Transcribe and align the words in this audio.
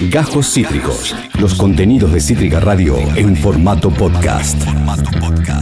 Gajos 0.00 0.52
Cítricos. 0.52 1.16
Los 1.40 1.54
contenidos 1.54 2.12
de 2.12 2.20
Cítrica 2.20 2.60
Radio 2.60 2.98
en 3.16 3.34
formato 3.34 3.90
podcast. 3.90 4.60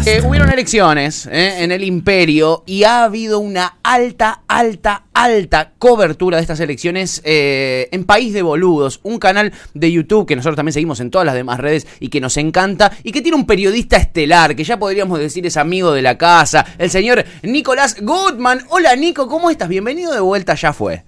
Eh, 0.06 0.20
hubieron 0.26 0.50
elecciones 0.50 1.26
eh, 1.26 1.62
en 1.62 1.70
el 1.70 1.84
imperio 1.84 2.64
y 2.66 2.82
ha 2.82 3.04
habido 3.04 3.38
una 3.38 3.78
alta, 3.84 4.42
alta, 4.48 5.04
alta 5.14 5.74
cobertura 5.78 6.38
de 6.38 6.42
estas 6.42 6.58
elecciones 6.58 7.22
eh, 7.24 7.88
en 7.92 8.02
País 8.04 8.32
de 8.32 8.42
Boludos, 8.42 8.98
un 9.04 9.20
canal 9.20 9.52
de 9.72 9.92
YouTube 9.92 10.26
que 10.26 10.34
nosotros 10.34 10.56
también 10.56 10.72
seguimos 10.72 10.98
en 10.98 11.12
todas 11.12 11.26
las 11.26 11.36
demás 11.36 11.60
redes 11.60 11.86
y 12.00 12.08
que 12.08 12.20
nos 12.20 12.36
encanta 12.36 12.90
y 13.04 13.12
que 13.12 13.22
tiene 13.22 13.36
un 13.36 13.46
periodista 13.46 13.98
estelar 13.98 14.56
que 14.56 14.64
ya 14.64 14.80
podríamos 14.80 15.20
decir 15.20 15.46
es 15.46 15.56
amigo 15.56 15.92
de 15.92 16.02
la 16.02 16.18
casa, 16.18 16.66
el 16.78 16.90
señor 16.90 17.24
Nicolás 17.44 17.98
Goodman. 18.02 18.62
Hola 18.70 18.96
Nico, 18.96 19.28
¿cómo 19.28 19.48
estás? 19.48 19.68
Bienvenido 19.68 20.12
de 20.12 20.20
vuelta, 20.20 20.56
ya 20.56 20.72
fue. 20.72 21.04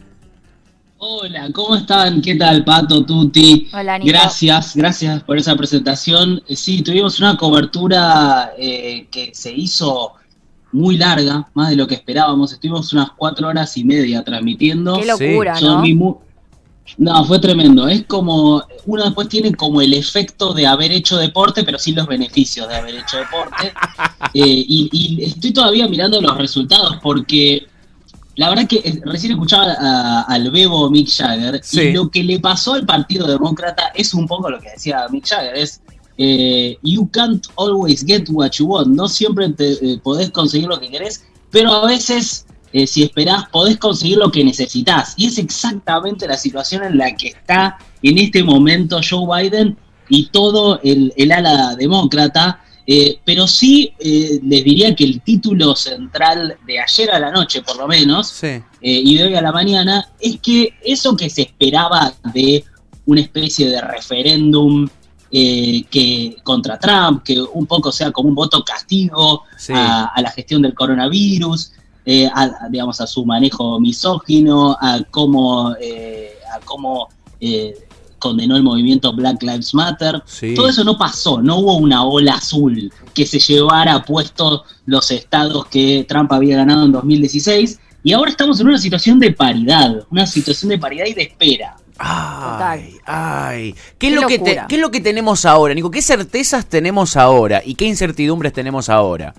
Hola, 0.98 1.50
¿cómo 1.52 1.76
están? 1.76 2.22
¿Qué 2.22 2.36
tal, 2.36 2.64
Pato, 2.64 3.04
Tuti? 3.04 3.68
Hola, 3.70 3.98
Nico. 3.98 4.08
Gracias, 4.08 4.74
gracias 4.74 5.22
por 5.24 5.36
esa 5.36 5.54
presentación. 5.54 6.42
Eh, 6.48 6.56
Sí, 6.56 6.80
tuvimos 6.82 7.18
una 7.20 7.36
cobertura 7.36 8.52
eh, 8.56 9.06
que 9.10 9.30
se 9.34 9.52
hizo 9.52 10.12
muy 10.72 10.96
larga, 10.96 11.50
más 11.52 11.68
de 11.68 11.76
lo 11.76 11.86
que 11.86 11.96
esperábamos. 11.96 12.50
Estuvimos 12.54 12.94
unas 12.94 13.10
cuatro 13.10 13.48
horas 13.48 13.76
y 13.76 13.84
media 13.84 14.24
transmitiendo. 14.24 14.98
Qué 14.98 15.04
locura, 15.06 15.56
Son 15.56 15.98
¿no? 15.98 16.22
No, 16.96 17.24
fue 17.26 17.40
tremendo. 17.40 17.86
Es 17.88 18.06
como, 18.06 18.62
uno 18.86 19.04
después 19.04 19.28
tiene 19.28 19.52
como 19.54 19.82
el 19.82 19.92
efecto 19.92 20.54
de 20.54 20.66
haber 20.66 20.92
hecho 20.92 21.18
deporte, 21.18 21.62
pero 21.62 21.78
sin 21.78 21.96
los 21.96 22.06
beneficios 22.06 22.68
de 22.68 22.74
haber 22.76 22.94
hecho 22.94 23.18
deporte. 23.18 23.72
Eh, 24.34 24.44
y, 24.44 24.90
y 24.92 25.24
estoy 25.24 25.50
todavía 25.50 25.88
mirando 25.88 26.20
los 26.20 26.36
resultados 26.36 26.96
porque 27.02 27.66
la 28.36 28.48
verdad 28.50 28.66
que 28.68 28.76
eh, 28.76 29.00
recién 29.04 29.32
escuchaba 29.32 29.74
a- 29.78 30.22
al 30.22 30.50
bebo 30.50 30.88
Mick 30.90 31.08
Jagger 31.10 31.60
Sí. 31.64 31.80
y 31.80 31.92
lo 31.92 32.10
que 32.10 32.22
le 32.22 32.38
pasó 32.38 32.74
al 32.74 32.86
Partido 32.86 33.26
Demócrata 33.26 33.92
es 33.94 34.14
un 34.14 34.26
poco 34.26 34.48
lo 34.50 34.60
que 34.60 34.70
decía 34.70 35.06
Mick 35.10 35.26
Jagger, 35.26 35.56
es 35.56 35.80
eh, 36.18 36.78
you 36.82 37.08
can't 37.10 37.46
always 37.56 38.04
get 38.06 38.24
what 38.30 38.52
you 38.52 38.66
want, 38.66 38.88
no 38.88 39.08
siempre 39.08 39.48
te, 39.50 39.72
eh, 39.72 40.00
podés 40.02 40.30
conseguir 40.30 40.68
lo 40.68 40.80
que 40.80 40.88
querés, 40.90 41.24
pero 41.50 41.72
a 41.72 41.86
veces 41.86 42.46
eh, 42.72 42.86
si 42.86 43.02
esperás 43.04 43.48
podés 43.50 43.76
conseguir 43.78 44.18
lo 44.18 44.30
que 44.30 44.42
necesitas 44.44 45.14
y 45.16 45.26
es 45.26 45.38
exactamente 45.38 46.26
la 46.26 46.36
situación 46.36 46.84
en 46.84 46.98
la 46.98 47.14
que 47.14 47.28
está 47.28 47.78
en 48.02 48.18
este 48.18 48.42
momento 48.44 49.00
Joe 49.08 49.26
Biden 49.48 49.76
y 50.08 50.26
todo 50.28 50.80
el, 50.82 51.12
el 51.16 51.32
ala 51.32 51.74
demócrata. 51.76 52.60
Eh, 52.88 53.18
pero 53.24 53.48
sí 53.48 53.92
eh, 53.98 54.38
les 54.44 54.62
diría 54.62 54.94
que 54.94 55.02
el 55.02 55.20
título 55.20 55.74
central 55.74 56.56
de 56.66 56.78
ayer 56.78 57.10
a 57.10 57.18
la 57.18 57.32
noche, 57.32 57.62
por 57.62 57.76
lo 57.76 57.88
menos, 57.88 58.28
Sí. 58.28 58.46
eh, 58.46 58.62
y 58.80 59.16
de 59.16 59.24
hoy 59.24 59.34
a 59.34 59.42
la 59.42 59.50
mañana, 59.50 60.08
es 60.20 60.38
que 60.40 60.72
eso 60.84 61.16
que 61.16 61.28
se 61.28 61.42
esperaba 61.42 62.14
de 62.32 62.64
una 63.06 63.20
especie 63.22 63.68
de 63.68 63.80
referéndum 63.80 64.88
que 65.30 66.36
contra 66.44 66.78
Trump, 66.78 67.22
que 67.22 67.40
un 67.40 67.66
poco 67.66 67.90
sea 67.92 68.10
como 68.12 68.28
un 68.28 68.34
voto 68.34 68.62
castigo 68.64 69.42
Sí. 69.58 69.72
a, 69.74 70.06
a 70.06 70.22
la 70.22 70.30
gestión 70.30 70.62
del 70.62 70.72
coronavirus, 70.74 71.72
a, 72.34 72.68
digamos, 72.70 73.00
a 73.00 73.06
su 73.06 73.24
manejo 73.26 73.78
misógino, 73.80 74.78
a 74.80 75.00
cómo, 75.10 75.68
a 75.70 76.60
cómo 76.64 77.08
eh, 77.40 77.74
condenó 78.18 78.56
el 78.56 78.62
movimiento 78.62 79.12
Black 79.14 79.42
Lives 79.42 79.74
Matter. 79.74 80.22
Sí. 80.26 80.54
Todo 80.54 80.68
eso 80.68 80.84
no 80.84 80.96
pasó, 80.98 81.40
no 81.42 81.56
hubo 81.58 81.76
una 81.76 82.04
ola 82.04 82.34
azul 82.34 82.92
que 83.14 83.26
se 83.26 83.38
llevara 83.38 83.94
a 83.94 84.02
puestos 84.04 84.62
los 84.86 85.10
estados 85.10 85.66
que 85.66 86.04
Trump 86.08 86.32
había 86.32 86.56
ganado 86.56 86.84
en 86.84 86.92
2016. 86.92 87.78
Y 88.02 88.12
ahora 88.12 88.30
estamos 88.30 88.60
en 88.60 88.68
una 88.68 88.78
situación 88.78 89.18
de 89.18 89.32
paridad, 89.32 90.06
una 90.10 90.26
situación 90.26 90.68
de 90.70 90.78
paridad 90.78 91.06
y 91.06 91.14
de 91.14 91.22
espera. 91.22 91.76
Ay, 91.98 92.94
ay. 93.06 93.74
¿Qué 93.98 94.08
es, 94.08 94.14
Qué 94.14 94.20
lo 94.20 94.26
que 94.28 94.38
te- 94.38 94.44
locura. 94.50 94.66
¿Qué 94.68 94.74
es 94.76 94.80
lo 94.80 94.90
que 94.90 95.00
tenemos 95.00 95.44
ahora, 95.46 95.74
Nico? 95.74 95.90
¿Qué 95.90 96.02
certezas 96.02 96.66
tenemos 96.66 97.16
ahora 97.16 97.62
y 97.64 97.74
qué 97.74 97.86
incertidumbres 97.86 98.52
tenemos 98.52 98.88
ahora? 98.88 99.34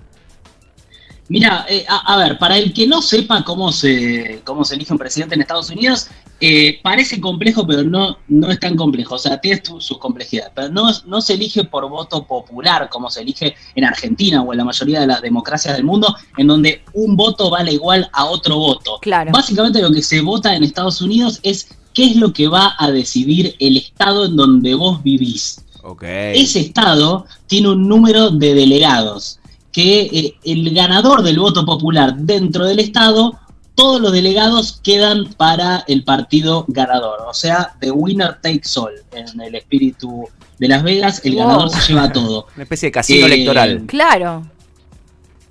Mira, 1.28 1.66
eh, 1.68 1.84
a, 1.88 2.14
a 2.14 2.16
ver, 2.16 2.38
para 2.38 2.56
el 2.56 2.72
que 2.72 2.86
no 2.86 3.02
sepa 3.02 3.44
cómo 3.44 3.70
se, 3.70 4.40
cómo 4.44 4.64
se 4.64 4.74
elige 4.76 4.92
un 4.92 4.98
presidente 4.98 5.34
en 5.34 5.42
Estados 5.42 5.68
Unidos, 5.70 6.08
eh, 6.40 6.78
parece 6.82 7.20
complejo, 7.20 7.66
pero 7.66 7.82
no, 7.82 8.18
no 8.28 8.50
es 8.50 8.60
tan 8.60 8.76
complejo. 8.76 9.16
O 9.16 9.18
sea, 9.18 9.40
tiene 9.40 9.58
tu- 9.58 9.80
sus 9.80 9.98
complejidades. 9.98 10.52
Pero 10.54 10.68
no, 10.68 10.88
no 11.06 11.20
se 11.20 11.34
elige 11.34 11.64
por 11.64 11.88
voto 11.88 12.24
popular, 12.24 12.88
como 12.88 13.10
se 13.10 13.22
elige 13.22 13.54
en 13.74 13.84
Argentina 13.84 14.42
o 14.42 14.52
en 14.52 14.58
la 14.58 14.64
mayoría 14.64 15.00
de 15.00 15.06
las 15.06 15.20
democracias 15.22 15.74
del 15.76 15.84
mundo, 15.84 16.14
en 16.36 16.46
donde 16.46 16.82
un 16.94 17.16
voto 17.16 17.50
vale 17.50 17.72
igual 17.72 18.08
a 18.12 18.26
otro 18.26 18.56
voto. 18.56 18.98
Claro. 19.00 19.30
Básicamente 19.32 19.82
lo 19.82 19.90
que 19.90 20.02
se 20.02 20.20
vota 20.20 20.54
en 20.54 20.62
Estados 20.64 21.00
Unidos 21.02 21.40
es 21.42 21.68
qué 21.94 22.04
es 22.06 22.16
lo 22.16 22.32
que 22.32 22.46
va 22.48 22.74
a 22.78 22.90
decidir 22.90 23.56
el 23.58 23.76
estado 23.76 24.26
en 24.26 24.36
donde 24.36 24.74
vos 24.74 25.02
vivís. 25.02 25.64
Ok. 25.82 26.02
Ese 26.04 26.60
estado 26.60 27.26
tiene 27.46 27.70
un 27.70 27.88
número 27.88 28.30
de 28.30 28.54
delegados, 28.54 29.38
que 29.72 30.00
eh, 30.02 30.34
el 30.44 30.74
ganador 30.74 31.22
del 31.22 31.38
voto 31.38 31.64
popular 31.64 32.14
dentro 32.16 32.64
del 32.66 32.78
estado, 32.78 33.38
todos 33.78 34.00
los 34.00 34.10
delegados 34.12 34.80
quedan 34.82 35.26
para 35.36 35.84
el 35.86 36.02
partido 36.02 36.64
ganador. 36.66 37.20
O 37.28 37.32
sea, 37.32 37.74
the 37.80 37.92
winner 37.92 38.36
takes 38.42 38.70
all. 38.76 38.90
En 39.12 39.40
el 39.40 39.54
espíritu 39.54 40.28
de 40.58 40.66
Las 40.66 40.82
Vegas, 40.82 41.20
el 41.24 41.34
Wow. 41.34 41.42
ganador 41.46 41.70
se 41.70 41.92
lleva 41.92 42.12
todo. 42.12 42.46
Una 42.56 42.64
especie 42.64 42.88
de 42.88 42.92
casino 42.92 43.26
Eh, 43.26 43.32
electoral. 43.32 43.84
Claro. 43.86 44.44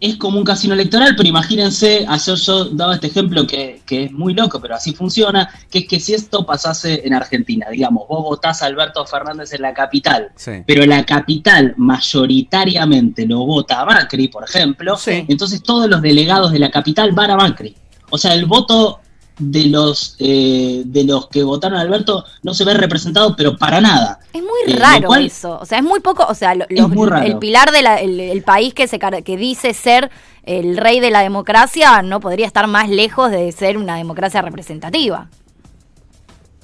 Es 0.02 0.18
como 0.18 0.38
un 0.38 0.44
casino 0.44 0.74
electoral, 0.76 1.16
pero 1.16 1.28
imagínense, 1.30 2.06
ayer 2.08 2.36
yo 2.36 2.66
daba 2.66 2.96
este 2.96 3.08
ejemplo 3.08 3.48
que, 3.48 3.82
que 3.86 4.04
es 4.04 4.12
muy 4.12 4.34
loco, 4.36 4.62
pero 4.62 4.76
así 4.76 4.94
funciona, 4.94 5.50
que 5.72 5.80
es 5.80 5.88
que 5.88 6.00
si 6.00 6.14
esto 6.14 6.46
pasase 6.46 7.02
en 7.08 7.14
Argentina, 7.16 7.66
digamos, 7.72 8.08
vos 8.10 8.24
votás 8.24 8.62
a 8.62 8.66
Alberto 8.68 9.04
Fernández 9.08 9.54
en 9.54 9.62
la 9.64 9.74
capital, 9.74 10.30
Sí. 10.36 10.52
pero 10.68 10.86
la 10.86 11.04
capital 11.06 11.74
mayoritariamente 11.78 13.26
lo 13.26 13.46
vota 13.46 13.82
a 13.82 13.86
Macri, 13.86 14.28
por 14.28 14.44
ejemplo, 14.44 14.98
Sí. 14.98 15.26
entonces 15.28 15.64
todos 15.64 15.90
los 15.90 16.02
delegados 16.02 16.52
de 16.52 16.60
la 16.60 16.70
capital 16.70 17.12
van 17.14 17.32
a 17.32 17.36
Macri. 17.38 17.76
O 18.10 18.18
sea, 18.18 18.34
el 18.34 18.46
voto 18.46 19.00
de 19.40 19.66
los 19.66 20.16
eh, 20.18 20.82
de 20.86 21.04
los 21.04 21.28
que 21.28 21.44
votaron 21.44 21.78
a 21.78 21.82
Alberto 21.82 22.26
no 22.42 22.56
se 22.56 22.66
ve 22.66 22.74
representado, 22.74 23.36
pero 23.36 23.56
para 23.56 23.80
nada. 23.80 24.20
Es 24.34 24.42
muy 24.42 24.74
Eh, 24.74 24.80
raro 24.80 25.08
cual- 25.08 25.26
eso. 25.28 25.60
O 25.62 25.66
sea, 25.66 25.78
es 25.78 25.84
muy 25.84 26.00
poco. 26.00 26.26
O 26.28 26.34
sea, 26.34 26.56
los- 26.56 26.68
el 26.70 27.38
pilar 27.38 27.72
del 27.72 27.86
el, 27.86 28.20
el 28.20 28.42
país 28.44 28.74
que, 28.74 28.88
se, 28.88 28.98
que 29.00 29.38
dice 29.38 29.74
ser 29.76 30.10
el 30.44 30.78
rey 30.78 31.00
de 31.00 31.12
la 31.12 31.20
democracia 31.22 32.02
no 32.02 32.20
podría 32.20 32.48
estar 32.48 32.66
más 32.68 32.90
lejos 32.90 33.30
de 33.30 33.52
ser 33.52 33.78
una 33.78 33.96
democracia 33.98 34.42
representativa. 34.42 35.30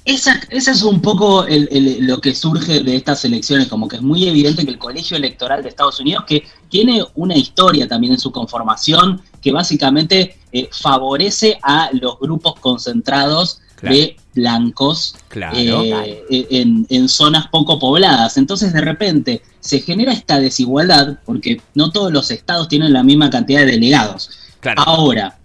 Esa, 0.06 0.38
esa 0.50 0.72
es 0.72 0.82
un 0.82 1.00
poco 1.00 1.46
el- 1.46 1.68
el- 1.70 2.06
lo 2.06 2.20
que 2.20 2.34
surge 2.34 2.80
de 2.80 2.94
estas 2.96 3.24
elecciones, 3.24 3.68
como 3.68 3.88
que 3.88 3.96
es 3.96 4.02
muy 4.02 4.28
evidente 4.28 4.64
que 4.64 4.70
el 4.70 4.78
colegio 4.78 5.16
electoral 5.16 5.62
de 5.62 5.70
Estados 5.70 5.98
Unidos, 6.00 6.24
que 6.26 6.44
tiene 6.68 7.02
una 7.14 7.36
historia 7.36 7.88
también 7.88 8.12
en 8.12 8.18
su 8.18 8.30
conformación, 8.30 9.22
que 9.40 9.50
básicamente 9.52 10.36
eh, 10.54 10.68
favorece 10.72 11.58
a 11.62 11.90
los 11.92 12.18
grupos 12.18 12.54
concentrados 12.60 13.60
Claro. 13.76 13.96
de 13.96 14.16
blancos 14.34 15.14
Claro. 15.28 15.56
eh, 15.58 16.24
en, 16.30 16.86
en 16.88 17.08
zonas 17.08 17.48
poco 17.48 17.78
pobladas. 17.78 18.38
Entonces 18.38 18.72
de 18.72 18.80
repente 18.80 19.42
se 19.60 19.80
genera 19.80 20.12
esta 20.12 20.38
desigualdad, 20.40 21.18
porque 21.26 21.60
no 21.74 21.90
todos 21.90 22.10
los 22.12 22.30
estados 22.30 22.68
tienen 22.68 22.92
la 22.94 23.02
misma 23.02 23.28
cantidad 23.28 23.60
de 23.60 23.72
delegados. 23.72 24.30
Ahora, 24.76 25.36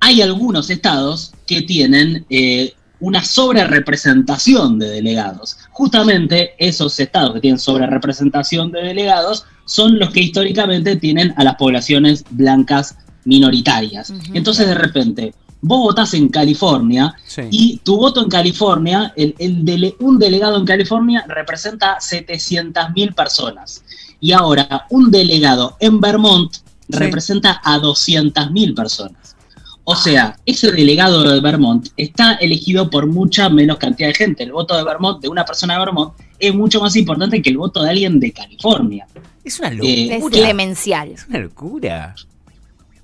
hay 0.00 0.22
algunos 0.22 0.70
estados 0.70 1.32
que 1.46 1.62
tienen 1.62 2.24
eh, 2.30 2.72
una 3.00 3.22
sobrerepresentación 3.24 4.78
de 4.78 4.88
delegados. 4.88 5.56
Justamente 5.70 6.52
esos 6.58 6.98
estados 6.98 7.34
que 7.34 7.40
tienen 7.40 7.58
sobrerepresentación 7.58 8.72
de 8.72 8.82
delegados 8.82 9.44
son 9.66 9.98
los 9.98 10.10
que 10.10 10.20
históricamente 10.20 10.96
tienen 10.96 11.32
a 11.36 11.44
las 11.44 11.56
poblaciones 11.56 12.24
blancas 12.30 12.96
minoritarias. 13.28 14.12
Entonces, 14.32 14.66
de 14.66 14.74
repente, 14.74 15.34
vos 15.60 15.80
votás 15.80 16.14
en 16.14 16.28
California 16.28 17.14
Sí. 17.26 17.42
y 17.50 17.76
tu 17.84 17.96
voto 17.96 18.22
en 18.22 18.28
California, 18.28 19.12
el, 19.16 19.34
el 19.38 19.64
dele- 19.64 19.94
un 20.00 20.18
delegado 20.18 20.56
en 20.56 20.64
California 20.64 21.24
representa 21.28 21.98
700.000 22.00 23.14
personas. 23.14 23.84
Y 24.20 24.32
ahora, 24.32 24.86
un 24.90 25.10
delegado 25.10 25.76
en 25.80 26.00
Vermont 26.00 26.52
representa 26.88 27.60
a 27.62 27.78
200.000 27.78 28.74
personas. 28.74 29.36
O 29.84 29.94
sea, 29.94 30.36
ese 30.44 30.70
delegado 30.72 31.22
de 31.22 31.40
Vermont 31.40 31.88
está 31.96 32.34
elegido 32.34 32.90
por 32.90 33.06
mucha 33.06 33.48
menos 33.48 33.78
cantidad 33.78 34.08
de 34.08 34.14
gente. 34.14 34.42
El 34.44 34.52
voto 34.52 34.76
de 34.76 34.84
Vermont, 34.84 35.20
de 35.22 35.28
una 35.28 35.44
persona 35.46 35.74
de 35.74 35.80
Vermont, 35.80 36.12
es 36.38 36.54
mucho 36.54 36.80
más 36.80 36.94
importante 36.96 37.40
que 37.40 37.48
el 37.50 37.56
voto 37.56 37.82
de 37.82 37.90
alguien 37.90 38.20
de 38.20 38.32
California. 38.32 39.06
Es 39.44 39.58
una 39.60 39.68
Eh, 39.70 40.08
Es 40.14 40.20
locura. 40.22 40.46
demencial. 40.46 41.08
Es 41.08 41.26
una 41.26 41.38
locura. 41.38 42.14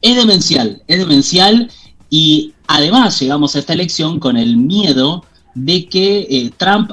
Es 0.04 0.16
demencial, 0.16 0.82
es 0.86 0.98
demencial 0.98 1.70
y 2.10 2.52
además 2.66 3.18
llegamos 3.20 3.56
a 3.56 3.58
esta 3.60 3.72
elección 3.72 4.20
con 4.20 4.36
el 4.36 4.56
miedo 4.56 5.24
de 5.54 5.88
que 5.88 6.26
eh, 6.28 6.50
Trump 6.58 6.90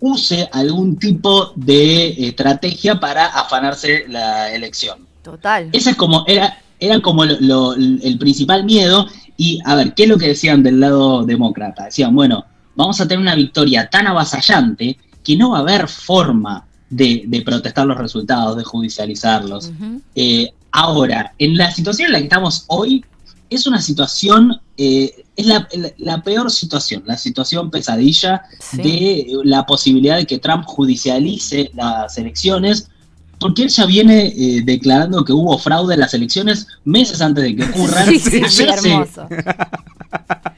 use 0.00 0.48
algún 0.52 0.96
tipo 0.96 1.52
de 1.54 2.28
estrategia 2.28 2.98
para 2.98 3.26
afanarse 3.26 4.04
la 4.08 4.54
elección. 4.54 4.98
Total. 5.22 5.68
Ese 5.72 5.90
es 5.90 5.96
como, 5.96 6.24
era, 6.26 6.58
era 6.80 7.00
como 7.00 7.24
lo- 7.24 7.40
lo- 7.40 7.74
el 7.74 8.16
principal 8.18 8.64
miedo. 8.64 9.06
Y 9.36 9.58
a 9.64 9.74
ver, 9.74 9.92
¿qué 9.94 10.04
es 10.04 10.08
lo 10.08 10.16
que 10.18 10.28
decían 10.28 10.62
del 10.62 10.80
lado 10.80 11.24
demócrata? 11.24 11.84
Decían, 11.86 12.14
bueno, 12.14 12.44
vamos 12.74 12.98
a 13.00 13.08
tener 13.08 13.20
una 13.20 13.34
victoria 13.34 13.88
tan 13.90 14.06
avasallante 14.06 14.96
que 15.22 15.36
no 15.36 15.50
va 15.50 15.58
a 15.58 15.60
haber 15.60 15.88
forma 15.88 16.64
de, 16.88 17.24
de 17.26 17.42
protestar 17.42 17.86
los 17.86 17.98
resultados, 17.98 18.56
de 18.56 18.64
judicializarlos. 18.64 19.72
Eh, 20.14 20.52
ahora, 20.76 21.32
en 21.38 21.56
la 21.56 21.70
situación 21.70 22.06
en 22.06 22.12
la 22.12 22.18
que 22.18 22.24
estamos 22.24 22.64
hoy, 22.68 23.04
es 23.48 23.66
una 23.66 23.80
situación, 23.80 24.60
eh, 24.76 25.24
es 25.36 25.46
la, 25.46 25.66
la- 25.74 25.92
la 25.98 26.22
peor 26.22 26.50
situación, 26.50 27.02
la 27.06 27.16
situación 27.16 27.70
pesadilla 27.70 28.42
Sí. 28.60 28.76
de 28.82 29.26
la 29.44 29.64
posibilidad 29.64 30.16
de 30.16 30.26
que 30.26 30.38
Trump 30.38 30.64
judicialice 30.66 31.70
las 31.74 32.18
elecciones, 32.18 32.88
porque 33.38 33.64
él 33.64 33.68
ya 33.68 33.86
viene 33.86 34.26
eh, 34.26 34.62
declarando 34.64 35.24
que 35.24 35.32
hubo 35.32 35.58
fraude 35.58 35.94
en 35.94 36.00
las 36.00 36.14
elecciones 36.14 36.66
meses 36.84 37.20
antes 37.20 37.44
de 37.44 37.56
que 37.56 37.64
ocurran. 37.64 38.06
Sí, 38.06 38.18
sí, 38.18 38.42
sí, 38.48 38.64
hermoso. 38.64 39.28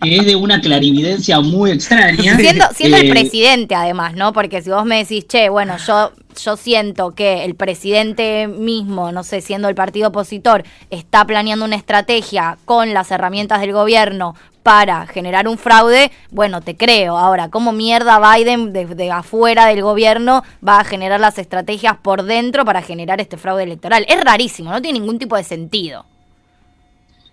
que 0.00 0.16
es 0.16 0.26
de 0.26 0.36
una 0.36 0.60
clarividencia 0.60 1.40
muy 1.40 1.72
extraña. 1.72 2.36
Siendo, 2.36 2.66
siendo 2.74 2.96
el 2.96 3.08
Eh, 3.08 3.10
presidente, 3.10 3.74
además, 3.74 4.14
¿no? 4.14 4.32
Porque 4.32 4.62
si 4.62 4.70
vos 4.70 4.84
me 4.84 4.98
decís, 4.98 5.26
che, 5.26 5.48
bueno, 5.48 5.76
yo, 5.86 6.12
yo 6.42 6.56
siento 6.56 7.12
que 7.12 7.44
el 7.44 7.54
presidente 7.54 8.46
mismo, 8.46 9.10
no 9.12 9.24
sé, 9.24 9.40
siendo 9.40 9.68
el 9.68 9.74
partido 9.74 10.08
opositor, 10.08 10.64
está 10.90 11.24
planeando 11.24 11.64
una 11.64 11.76
estrategia 11.76 12.58
con 12.64 12.94
las 12.94 13.10
herramientas 13.10 13.60
del 13.60 13.72
gobierno 13.72 14.34
para 14.68 15.06
generar 15.06 15.48
un 15.48 15.56
fraude, 15.56 16.12
bueno, 16.30 16.60
te 16.60 16.76
creo. 16.76 17.16
Ahora, 17.16 17.48
¿cómo 17.48 17.72
mierda 17.72 18.20
Biden 18.20 18.74
desde 18.74 19.10
afuera 19.10 19.64
del 19.64 19.80
gobierno 19.80 20.42
va 20.66 20.80
a 20.80 20.84
generar 20.84 21.20
las 21.20 21.38
estrategias 21.38 21.96
por 21.96 22.24
dentro 22.24 22.66
para 22.66 22.82
generar 22.82 23.18
este 23.18 23.38
fraude 23.38 23.62
electoral? 23.62 24.04
Es 24.06 24.22
rarísimo, 24.22 24.70
no 24.70 24.82
tiene 24.82 25.00
ningún 25.00 25.18
tipo 25.18 25.36
de 25.36 25.44
sentido. 25.44 26.04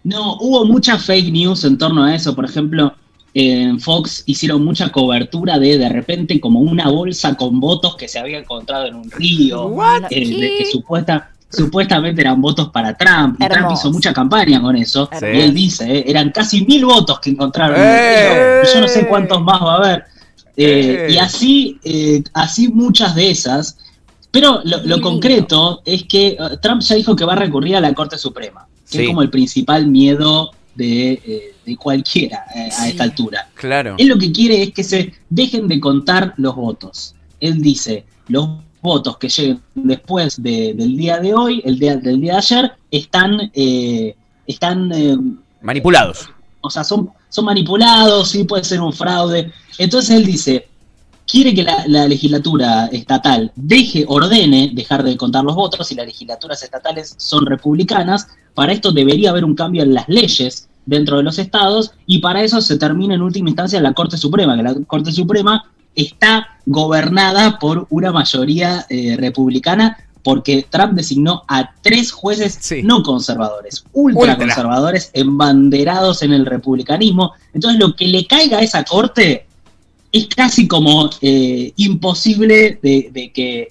No, 0.05 0.37
hubo 0.37 0.63
mucha 0.63 0.97
fake 0.97 1.29
news 1.29 1.65
en 1.65 1.77
torno 1.77 2.05
a 2.05 2.15
eso. 2.15 2.33
Por 2.33 2.45
ejemplo, 2.45 2.93
en 3.33 3.81
Fox 3.81 4.23
hicieron 4.27 4.63
mucha 4.63 4.89
cobertura 4.89 5.59
de 5.59 5.77
de 5.77 5.89
repente 5.89 6.39
como 6.39 6.61
una 6.61 6.89
bolsa 6.89 7.35
con 7.35 7.59
votos 7.59 7.97
que 7.97 8.07
se 8.07 8.17
había 8.17 8.39
encontrado 8.39 8.85
en 8.85 8.95
un 8.95 9.11
río, 9.11 9.75
eh, 9.83 9.99
de 10.07 10.07
¿Qué? 10.07 10.55
que 10.59 10.65
supuesta, 10.71 11.31
supuestamente 11.55 12.21
eran 12.21 12.41
votos 12.41 12.69
para 12.69 12.95
Trump. 12.95 13.41
Y 13.41 13.47
Trump 13.47 13.69
hizo 13.73 13.91
mucha 13.91 14.13
campaña 14.13 14.61
con 14.61 14.75
eso. 14.75 15.09
Sí. 15.19 15.25
Y 15.25 15.39
él 15.41 15.53
dice, 15.53 15.91
eh, 15.99 16.03
eran 16.07 16.31
casi 16.31 16.65
mil 16.65 16.85
votos 16.85 17.19
que 17.19 17.29
encontraron 17.31 17.75
¡Eh! 17.79 18.61
yo 18.73 18.81
no 18.81 18.87
sé 18.87 19.07
cuántos 19.07 19.41
más 19.41 19.61
va 19.61 19.73
a 19.73 19.77
haber. 19.77 20.03
Eh, 20.57 21.07
¡Eh! 21.09 21.13
y 21.13 21.17
así, 21.17 21.79
eh, 21.83 22.23
así 22.33 22.67
muchas 22.69 23.15
de 23.15 23.31
esas. 23.31 23.77
Pero 24.31 24.61
lo, 24.65 24.99
concreto 24.99 25.81
es 25.85 26.03
que 26.03 26.37
Trump 26.61 26.81
ya 26.81 26.95
dijo 26.95 27.15
que 27.15 27.23
va 27.23 27.33
a 27.33 27.37
recurrir 27.37 27.77
a 27.77 27.79
la 27.79 27.93
Corte 27.93 28.17
Suprema, 28.17 28.67
que 28.91 28.97
Sí. 28.97 29.01
es 29.03 29.07
como 29.07 29.21
el 29.21 29.29
principal 29.29 29.87
miedo 29.87 30.51
de, 30.75 31.13
eh, 31.13 31.55
de 31.65 31.77
cualquiera 31.77 32.43
eh, 32.53 32.67
a 32.67 32.83
Sí. 32.83 32.89
esta 32.89 33.03
altura. 33.03 33.47
Claro. 33.53 33.95
Él 33.97 34.09
lo 34.09 34.17
que 34.17 34.33
quiere 34.33 34.61
es 34.61 34.73
que 34.73 34.83
se 34.83 35.13
dejen 35.29 35.69
de 35.69 35.79
contar 35.79 36.33
los 36.35 36.53
votos. 36.53 37.15
Él 37.39 37.61
dice, 37.61 38.03
los 38.27 38.49
votos 38.91 39.17
que 39.17 39.27
lleguen 39.35 39.59
después 39.73 40.41
de- 40.41 40.73
del 40.79 40.95
día 40.95 41.15
de 41.19 41.33
hoy, 41.33 41.61
el 41.65 41.75
día, 41.77 41.97
del 41.97 42.21
día 42.21 42.33
de 42.33 42.37
ayer, 42.37 42.71
están, 42.91 43.31
eh, 43.53 44.15
están 44.47 44.91
eh, 44.93 45.17
Manipulados. 45.61 46.29
o 46.61 46.69
sea, 46.69 46.83
son, 46.83 47.09
son 47.29 47.45
manipulados, 47.45 48.29
sí 48.29 48.43
puede 48.45 48.63
ser 48.63 48.79
un 48.81 48.93
fraude. 48.93 49.51
Entonces 49.77 50.11
él 50.17 50.25
dice, 50.25 50.67
quiere 51.31 51.53
que 51.55 51.63
la, 51.63 51.83
la 51.87 52.07
legislatura 52.07 52.85
estatal 53.01 53.51
deje, 53.55 54.05
ordene 54.07 54.71
dejar 54.73 55.03
de 55.03 55.17
contar 55.17 55.43
los 55.43 55.55
votos 55.55 55.91
y 55.91 55.95
las 55.95 56.05
legislaturas 56.05 56.61
estatales 56.63 57.15
son 57.17 57.45
republicanas. 57.47 58.27
Para 58.53 58.71
esto 58.73 58.91
debería 58.91 59.31
haber 59.31 59.43
un 59.43 59.55
cambio 59.55 59.81
en 59.83 59.93
las 59.95 60.07
leyes 60.07 60.69
dentro 60.85 61.17
de 61.17 61.23
los 61.23 61.39
estados 61.39 61.91
y 62.05 62.19
para 62.19 62.43
eso 62.43 62.61
se 62.61 62.77
termina 62.77 63.15
en 63.15 63.21
última 63.23 63.49
instancia 63.49 63.81
la 63.81 63.93
Corte 63.93 64.17
Suprema, 64.17 64.55
que 64.55 64.63
la 64.63 64.75
Corte 64.85 65.11
Suprema 65.11 65.63
está 65.95 66.47
gobernada 66.65 67.57
por 67.59 67.87
una 67.89 68.11
mayoría 68.11 68.85
eh, 68.89 69.15
republicana 69.19 69.97
porque 70.23 70.65
Trump 70.69 70.93
designó 70.93 71.43
a 71.47 71.71
tres 71.83 72.11
jueces 72.11 72.57
Sí. 72.59 72.81
no 72.81 73.03
conservadores, 73.03 73.85
ultra, 73.93 74.19
Ultra. 74.21 74.37
conservadores, 74.37 75.11
embanderados 75.13 76.23
en 76.23 76.33
el 76.33 76.47
republicanismo. 76.47 77.33
Entonces 77.53 77.79
lo 77.79 77.95
que 77.95 78.07
le 78.07 78.25
caiga 78.25 78.57
a 78.57 78.61
esa 78.61 78.83
corte 78.83 79.45
es 80.11 80.27
casi 80.27 80.67
como 80.67 81.09
eh, 81.21 81.73
imposible 81.75 82.79
de, 82.81 83.09
de 83.13 83.31
que, 83.31 83.67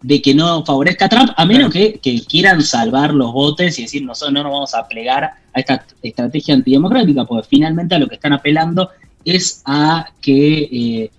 de 0.00 0.22
que 0.22 0.34
no 0.34 0.64
favorezca 0.64 1.04
a 1.06 1.08
Trump, 1.10 1.30
a 1.36 1.44
menos 1.44 1.70
que, 1.72 1.98
que 2.00 2.22
quieran 2.24 2.62
salvar 2.62 3.12
los 3.12 3.30
votos 3.32 3.78
y 3.78 3.82
decir 3.82 4.02
nosotros 4.04 4.32
no 4.32 4.42
nos 4.44 4.52
vamos 4.52 4.74
a 4.74 4.86
plegar 4.88 5.24
a 5.24 5.60
esta 5.60 5.84
estrategia 6.02 6.54
antidemocrática, 6.54 7.24
porque 7.26 7.46
finalmente 7.50 7.94
a 7.94 7.98
lo 7.98 8.08
que 8.08 8.14
están 8.14 8.32
apelando 8.32 8.88
es 9.24 9.60
a 9.66 10.06
que, 10.22 10.68
eh, 10.72 11.10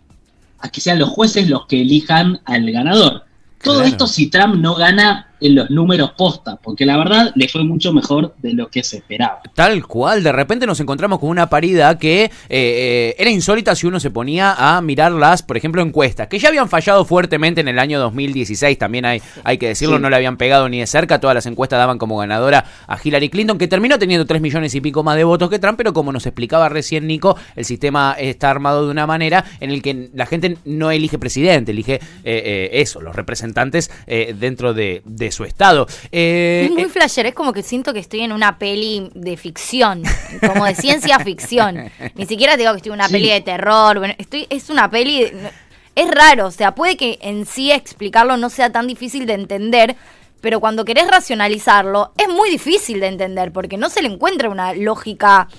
a 0.62 0.70
que 0.70 0.82
sean 0.82 1.00
los 1.00 1.10
jueces 1.10 1.50
los 1.50 1.66
que 1.68 1.82
elijan 1.82 2.42
al 2.46 2.70
ganador. 2.72 3.26
Todo 3.62 3.76
Claro. 3.76 3.90
esto 3.90 4.08
si 4.08 4.28
Trump 4.30 4.56
no 4.56 4.76
gana 4.76 5.29
en 5.42 5.56
los 5.56 5.70
números 5.70 6.12
posta, 6.18 6.58
porque 6.58 6.86
la 6.86 6.98
verdad 6.98 7.32
le 7.36 7.48
fue 7.48 7.64
mucho 7.64 7.94
mejor 7.94 8.34
de 8.38 8.54
lo 8.54 8.70
que 8.70 8.84
se 8.84 8.98
esperaba. 8.98 9.42
Tal 9.54 9.86
cual, 9.88 10.24
de 10.24 10.32
repente 10.32 10.66
nos 10.66 10.80
encontramos 10.80 11.20
con 11.20 11.30
una 11.30 11.50
paridad 11.50 11.98
que 11.98 12.24
eh, 12.24 12.32
eh, 12.50 13.16
era 13.18 13.30
insólita 13.30 13.76
si 13.76 13.88
uno 13.88 14.00
se 14.00 14.12
ponía 14.12 14.54
a 14.54 14.82
mirar 14.82 15.12
las, 15.12 15.44
por 15.44 15.58
ejemplo, 15.58 15.82
encuestas, 15.82 16.28
que 16.28 16.40
ya 16.40 16.50
habían 16.50 16.70
fallado 16.70 17.06
fuertemente 17.06 17.62
en 17.62 17.68
el 17.68 17.80
año 17.80 18.00
2016, 18.00 18.78
también 18.78 19.06
hay, 19.06 19.22
hay 19.44 19.58
que 19.58 19.68
decirlo, 19.68 19.96
Sí. 19.98 20.02
no 20.02 20.10
le 20.10 20.16
habían 20.18 20.38
pegado 20.38 20.68
ni 20.70 20.80
de 20.80 20.88
cerca, 20.88 21.20
todas 21.20 21.36
las 21.36 21.46
encuestas 21.46 21.80
daban 21.80 21.98
como 21.98 22.18
ganadora 22.18 22.66
a 22.88 22.98
Hillary 23.02 23.30
Clinton, 23.30 23.58
que 23.58 23.68
terminó 23.68 23.98
teniendo 23.98 24.26
3 24.26 24.42
millones 24.42 24.76
y 24.76 24.82
pico 24.82 25.04
más 25.04 25.16
de 25.16 25.24
votos 25.24 25.50
que 25.50 25.60
Trump, 25.60 25.78
pero 25.78 25.94
como 25.94 26.12
nos 26.12 26.26
explicaba 26.26 26.70
recién 26.70 27.08
Nico, 27.08 27.38
el 27.56 27.66
sistema 27.66 28.16
está 28.20 28.50
armado 28.50 28.86
de 28.86 28.92
una 28.92 29.08
manera 29.08 29.46
en 29.60 29.72
el 29.72 29.82
que 29.82 30.10
la 30.14 30.26
gente 30.26 30.58
no 30.66 30.92
elige 30.92 31.18
presidente, 31.18 31.72
elige 31.72 32.00
eh, 32.24 32.70
eso, 32.74 33.02
los 33.02 33.16
representantes 33.16 33.90
dentro 34.06 34.74
de, 34.74 35.02
de 35.06 35.29
su 35.32 35.44
estado. 35.44 35.88
Eh, 36.12 36.64
Es 36.66 36.72
muy 36.72 36.84
eh, 36.84 36.90
flasher, 36.90 37.26
es 37.26 37.34
como 37.34 37.54
que 37.54 37.64
siento 37.64 37.94
que 37.94 38.00
estoy 38.00 38.22
en 38.22 38.32
una 38.32 38.58
peli 38.58 39.10
de 39.14 39.38
ficción, 39.38 40.04
como 40.46 40.66
de 40.66 40.76
ciencia 40.76 41.20
ficción. 41.20 41.92
Ni 42.16 42.26
siquiera 42.26 42.58
digo 42.58 42.72
que 42.72 42.78
estoy 42.78 42.90
en 42.92 42.96
una 42.96 43.08
Sí. 43.08 43.14
peli 43.14 43.30
de 43.30 43.42
terror, 43.42 44.00
bueno, 44.00 44.14
estoy, 44.18 44.48
es 44.50 44.70
una 44.70 44.90
peli... 44.90 45.24
de- 45.26 45.50
es 45.96 46.10
raro, 46.12 46.48
o 46.48 46.52
sea, 46.52 46.76
puede 46.76 46.96
que 46.96 47.18
en 47.22 47.46
sí 47.46 47.72
explicarlo 47.72 48.38
no 48.38 48.50
sea 48.50 48.72
tan 48.72 48.88
difícil 48.88 49.26
de 49.26 49.34
entender, 49.34 49.98
pero 50.40 50.62
cuando 50.62 50.86
querés 50.86 51.08
racionalizarlo 51.10 52.14
es 52.18 52.30
muy 52.30 52.50
difícil 52.50 53.02
de 53.02 53.08
entender, 53.08 53.52
porque 53.52 53.76
no 53.76 53.90
se 53.90 54.02
le 54.02 54.08
encuentra 54.08 54.50
una 54.50 54.74
lógica 54.74 55.50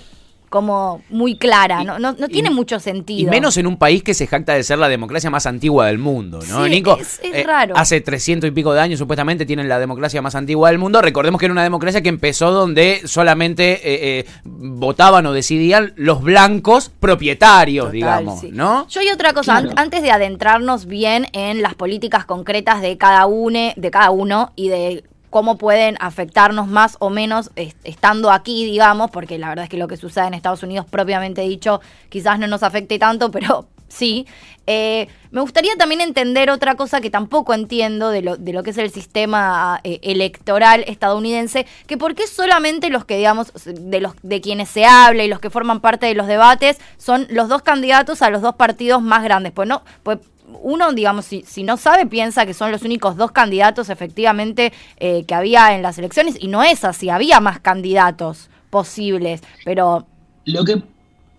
como 0.51 1.01
muy 1.09 1.37
clara, 1.37 1.81
no, 1.85 1.97
no, 1.97 2.11
no 2.11 2.27
tiene 2.27 2.49
mucho 2.49 2.77
sentido. 2.81 3.21
Y 3.21 3.25
menos 3.31 3.55
en 3.55 3.65
un 3.67 3.77
país 3.77 4.03
que 4.03 4.13
se 4.13 4.27
jacta 4.27 4.53
de 4.53 4.63
ser 4.63 4.77
la 4.79 4.89
democracia 4.89 5.29
más 5.29 5.45
antigua 5.45 5.87
del 5.87 5.97
mundo, 5.97 6.41
¿no, 6.49 6.65
Sí, 6.65 6.69
Nico? 6.69 6.97
es- 6.99 7.21
es 7.23 7.47
raro. 7.47 7.73
Hace 7.77 8.01
300 8.01 8.49
y 8.49 8.51
pico 8.51 8.73
de 8.73 8.81
años 8.81 8.99
supuestamente 8.99 9.45
tienen 9.45 9.69
la 9.69 9.79
democracia 9.79 10.21
más 10.21 10.35
antigua 10.35 10.67
del 10.69 10.77
mundo. 10.77 11.01
Recordemos 11.01 11.39
que 11.39 11.45
era 11.45 11.53
una 11.53 11.63
democracia 11.63 12.01
que 12.03 12.09
empezó 12.09 12.51
donde 12.51 13.01
solamente 13.05 13.71
eh, 13.75 14.19
eh, 14.19 14.25
votaban 14.43 15.25
o 15.25 15.31
decidían 15.31 15.93
los 15.95 16.21
blancos 16.21 16.91
propietarios, 16.99 17.85
Total, 17.85 17.93
digamos, 17.95 18.41
sí. 18.41 18.49
¿no? 18.51 18.87
Yo 18.89 18.99
hay 18.99 19.07
otra 19.09 19.31
cosa, 19.31 19.53
Claro. 19.53 19.69
an- 19.71 19.79
antes 19.79 20.01
de 20.01 20.11
adentrarnos 20.11 20.85
bien 20.85 21.27
en 21.31 21.61
las 21.61 21.75
políticas 21.75 22.25
concretas 22.25 22.81
de 22.81 22.97
cada 22.97 23.25
uno, 23.25 23.71
de 23.75 23.91
cada 23.91 24.11
uno 24.11 24.51
y 24.57 24.67
de 24.67 25.03
cómo 25.31 25.57
pueden 25.57 25.97
afectarnos 25.99 26.67
más 26.67 26.97
o 26.99 27.09
menos 27.09 27.49
est- 27.55 27.77
estando 27.83 28.29
aquí, 28.29 28.65
digamos, 28.65 29.09
porque 29.09 29.39
la 29.39 29.49
verdad 29.49 29.63
es 29.63 29.69
que 29.69 29.77
lo 29.77 29.87
que 29.87 29.97
sucede 29.97 30.27
en 30.27 30.35
Estados 30.35 30.61
Unidos 30.61 30.85
propiamente 30.87 31.41
dicho 31.41 31.81
quizás 32.09 32.37
no 32.37 32.45
nos 32.45 32.61
afecte 32.61 32.99
tanto, 32.99 33.31
pero 33.37 33.67
sí. 33.87 34.27
Eh, 34.67 35.07
me 35.31 35.41
gustaría 35.41 35.75
también 35.75 36.01
entender 36.01 36.49
otra 36.51 36.75
cosa 36.75 37.01
que 37.01 37.09
tampoco 37.09 37.53
entiendo 37.53 38.09
de 38.11 38.21
lo, 38.21 38.37
de 38.37 38.53
lo 38.53 38.61
que 38.63 38.69
es 38.69 38.77
el 38.77 38.91
sistema 38.91 39.81
eh, 39.83 39.99
electoral 40.03 40.83
estadounidense, 40.87 41.65
que 41.87 41.97
por 41.97 42.13
qué 42.13 42.27
solamente 42.27 42.89
los 42.89 43.03
que, 43.03 43.17
digamos, 43.17 43.51
de 43.65 43.99
los 43.99 44.13
de 44.21 44.39
quienes 44.39 44.69
se 44.69 44.85
habla 44.85 45.23
y 45.23 45.27
los 45.27 45.39
que 45.39 45.49
forman 45.49 45.81
parte 45.81 46.05
de 46.05 46.13
los 46.13 46.27
debates 46.27 46.77
son 46.97 47.25
los 47.31 47.49
dos 47.49 47.63
candidatos 47.63 48.21
a 48.21 48.29
los 48.29 48.41
dos 48.41 48.55
partidos 48.55 49.01
más 49.01 49.23
grandes. 49.23 49.51
Pues 49.51 49.67
no, 49.67 49.81
pues 50.03 50.19
uno, 50.61 50.91
digamos, 50.93 51.25
si, 51.25 51.43
si 51.47 51.63
no 51.63 51.77
sabe, 51.77 52.05
piensa 52.05 52.45
que 52.45 52.53
son 52.53 52.71
los 52.71 52.81
únicos 52.83 53.15
dos 53.15 53.31
candidatos 53.31 53.89
efectivamente 53.89 54.73
eh, 54.97 55.23
que 55.25 55.33
había 55.35 55.75
en 55.75 55.81
las 55.81 55.97
elecciones, 55.97 56.35
y 56.39 56.47
no 56.47 56.63
es 56.63 56.83
así, 56.83 57.09
había 57.09 57.39
más 57.39 57.59
candidatos 57.59 58.49
posibles, 58.69 59.41
pero 59.65 60.05
Lo 60.45 60.63
que, 60.65 60.81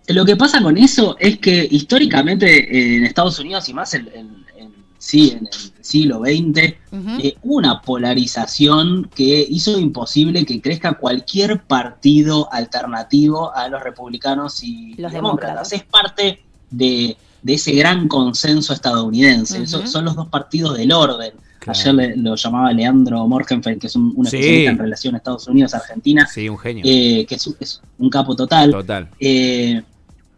lo 0.07 0.25
que 0.25 0.35
pasa 0.35 0.61
con 0.61 0.77
eso 0.77 1.15
es 1.19 1.37
que 1.39 1.67
históricamente 1.71 2.95
en 2.97 3.03
Estados 3.05 3.39
Unidos 3.39 3.67
y 3.69 3.73
más 3.73 3.93
en, 3.93 4.07
en- 4.13 4.45
en- 4.57 4.73
sí, 4.97 5.31
en 5.31 5.47
el 5.47 5.83
siglo 5.83 6.19
XX, 6.19 6.75
Ujú. 6.91 7.19
eh, 7.21 7.35
una 7.43 7.81
polarización 7.81 9.09
que 9.13 9.45
hizo 9.49 9.77
imposible 9.79 10.45
que 10.45 10.61
crezca 10.61 10.93
cualquier 10.93 11.61
partido 11.63 12.47
alternativo 12.53 13.53
a 13.53 13.67
los 13.67 13.83
republicanos 13.83 14.63
y 14.63 14.93
Los 14.95 15.11
demócratas. 15.11 15.69
demócratas. 15.69 15.73
Es 15.73 15.83
parte 15.83 16.43
de, 16.71 17.17
de 17.43 17.53
ese 17.53 17.73
gran 17.73 18.07
consenso 18.07 18.73
estadounidense. 18.73 19.57
Ujú. 19.59 19.67
Son- 19.67 19.87
son 19.87 20.05
los 20.05 20.15
dos 20.15 20.27
partidos 20.29 20.77
del 20.77 20.91
orden. 20.91 21.33
Claro. 21.59 21.79
Ayer 21.79 21.93
le- 21.93 22.17
lo 22.17 22.35
llamaba 22.35 22.73
Leandro 22.73 23.25
Morgenfeld, 23.27 23.79
que 23.79 23.87
es 23.87 23.95
un, 23.95 24.11
un 24.15 24.25
Sí. 24.25 24.35
especialista 24.37 24.71
en 24.71 24.77
relación 24.79 25.15
Estados 25.15 25.47
Unidos-Argentina, 25.47 26.27
Sí, 26.27 26.49
un 26.49 26.57
genio. 26.57 26.83
eh, 26.85 27.25
que 27.27 27.35
es, 27.35 27.47
un- 27.47 27.55
es 27.59 27.81
un 27.99 28.09
capo 28.09 28.35
total. 28.35 28.71
Total. 28.71 29.09
Eh, 29.19 29.81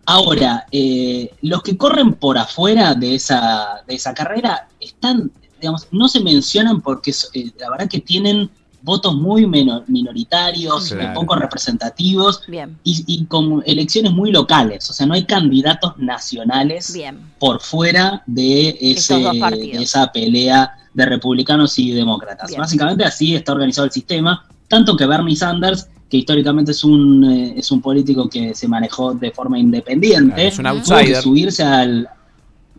Ahora, 0.08 0.68
eh, 0.72 1.32
los 1.42 1.64
que 1.64 1.76
corren 1.76 2.14
por 2.14 2.38
afuera 2.38 2.94
de 2.94 3.16
esa, 3.16 3.82
de 3.88 3.96
esa 3.96 4.14
carrera 4.14 4.68
están, 4.80 5.32
digamos, 5.60 5.88
no 5.92 6.08
se 6.08 6.20
mencionan 6.20 6.80
porque 6.82 7.10
eh, 7.34 7.52
la 7.60 7.72
verdad 7.72 7.90
que 7.90 8.02
tienen 8.02 8.52
votos 8.86 9.16
muy 9.16 9.46
minoritarios, 9.48 10.90
Claro. 10.90 11.14
poco 11.20 11.36
representativos 11.36 12.42
Bien, 12.48 12.78
y, 12.84 13.04
y 13.08 13.26
con 13.26 13.64
elecciones 13.66 14.12
muy 14.14 14.32
locales. 14.32 14.90
O 14.90 14.94
sea, 14.94 15.06
no 15.08 15.16
hay 15.16 15.26
candidatos 15.26 15.98
nacionales 15.98 16.94
bien. 16.94 17.20
por 17.40 17.60
fuera 17.60 18.22
de, 18.28 18.78
ese, 18.80 19.22
esa 19.74 20.12
pelea 20.12 20.72
de 20.94 21.06
republicanos 21.06 21.78
y 21.80 21.92
demócratas. 21.92 22.48
Bien. 22.50 22.62
Básicamente 22.62 23.04
así 23.04 23.36
está 23.36 23.52
organizado 23.52 23.86
el 23.86 23.92
sistema, 23.92 24.46
tanto 24.68 24.96
que 24.96 25.06
Bernie 25.06 25.36
Sanders, 25.36 25.90
que 26.10 26.18
históricamente 26.18 26.72
es 26.72 26.84
un, 26.84 27.24
eh, 27.26 27.54
es 27.58 27.72
un 27.72 27.82
político 27.82 28.30
que 28.30 28.54
se 28.54 28.68
manejó 28.68 29.14
de 29.16 29.32
forma 29.32 29.58
independiente, 29.60 30.52
Claro, 30.52 30.78
es 30.78 30.84
un 30.84 30.84
tuvo 30.84 30.98
que 31.00 31.16
subirse 31.22 31.64
al 31.64 32.08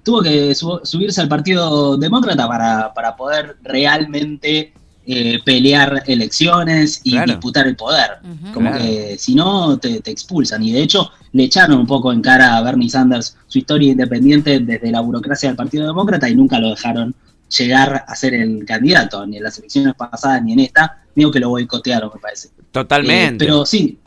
tuvo 0.05 0.23
que 0.23 0.55
su- 0.55 0.81
subirse 0.85 1.21
al 1.21 1.29
Partido 1.29 1.97
Demócrata 1.97 2.47
para, 2.47 2.95
para 2.95 3.17
poder 3.17 3.57
realmente 3.65 4.73
eh, 5.07 5.39
pelear 5.45 6.03
elecciones 6.07 7.01
y 7.05 7.13
Claro. 7.13 7.33
disputar 7.33 7.67
el 7.67 7.77
poder. 7.77 8.19
Como 8.53 8.71
Claro. 8.71 8.85
que 8.85 9.17
si 9.19 9.35
no, 9.35 9.79
te, 9.79 10.01
te 10.01 10.11
expulsan. 10.11 10.63
Y 10.63 10.73
de 10.73 10.83
hecho, 10.83 11.11
le 11.33 11.45
echaron 11.45 11.79
un 11.79 11.87
poco 11.87 12.13
en 12.13 12.21
cara 12.23 12.57
a 12.57 12.63
Bernie 12.63 12.91
Sanders 12.91 13.37
su 13.47 13.59
historia 13.59 13.93
independiente 13.93 14.59
desde 14.61 14.91
la 14.91 15.01
burocracia 15.01 15.49
del 15.49 15.57
Partido 15.57 15.87
Demócrata 15.87 16.29
y 16.29 16.35
nunca 16.35 16.59
lo 16.59 16.71
dejaron 16.71 17.15
llegar 17.57 18.05
a 18.09 18.15
ser 18.17 18.35
el 18.35 18.65
candidato, 18.67 19.25
ni 19.27 19.37
en 19.37 19.45
las 19.45 19.57
elecciones 19.59 19.95
pasadas 19.95 20.43
ni 20.43 20.55
en 20.55 20.61
esta. 20.61 21.03
Digo 21.15 21.31
que 21.31 21.39
lo 21.41 21.51
boicotearon, 21.51 22.11
me 22.13 22.21
parece. 22.21 22.49
Totalmente. 22.73 23.45
Eh, 23.45 23.47
pero 23.47 23.65
sí, 23.65 23.99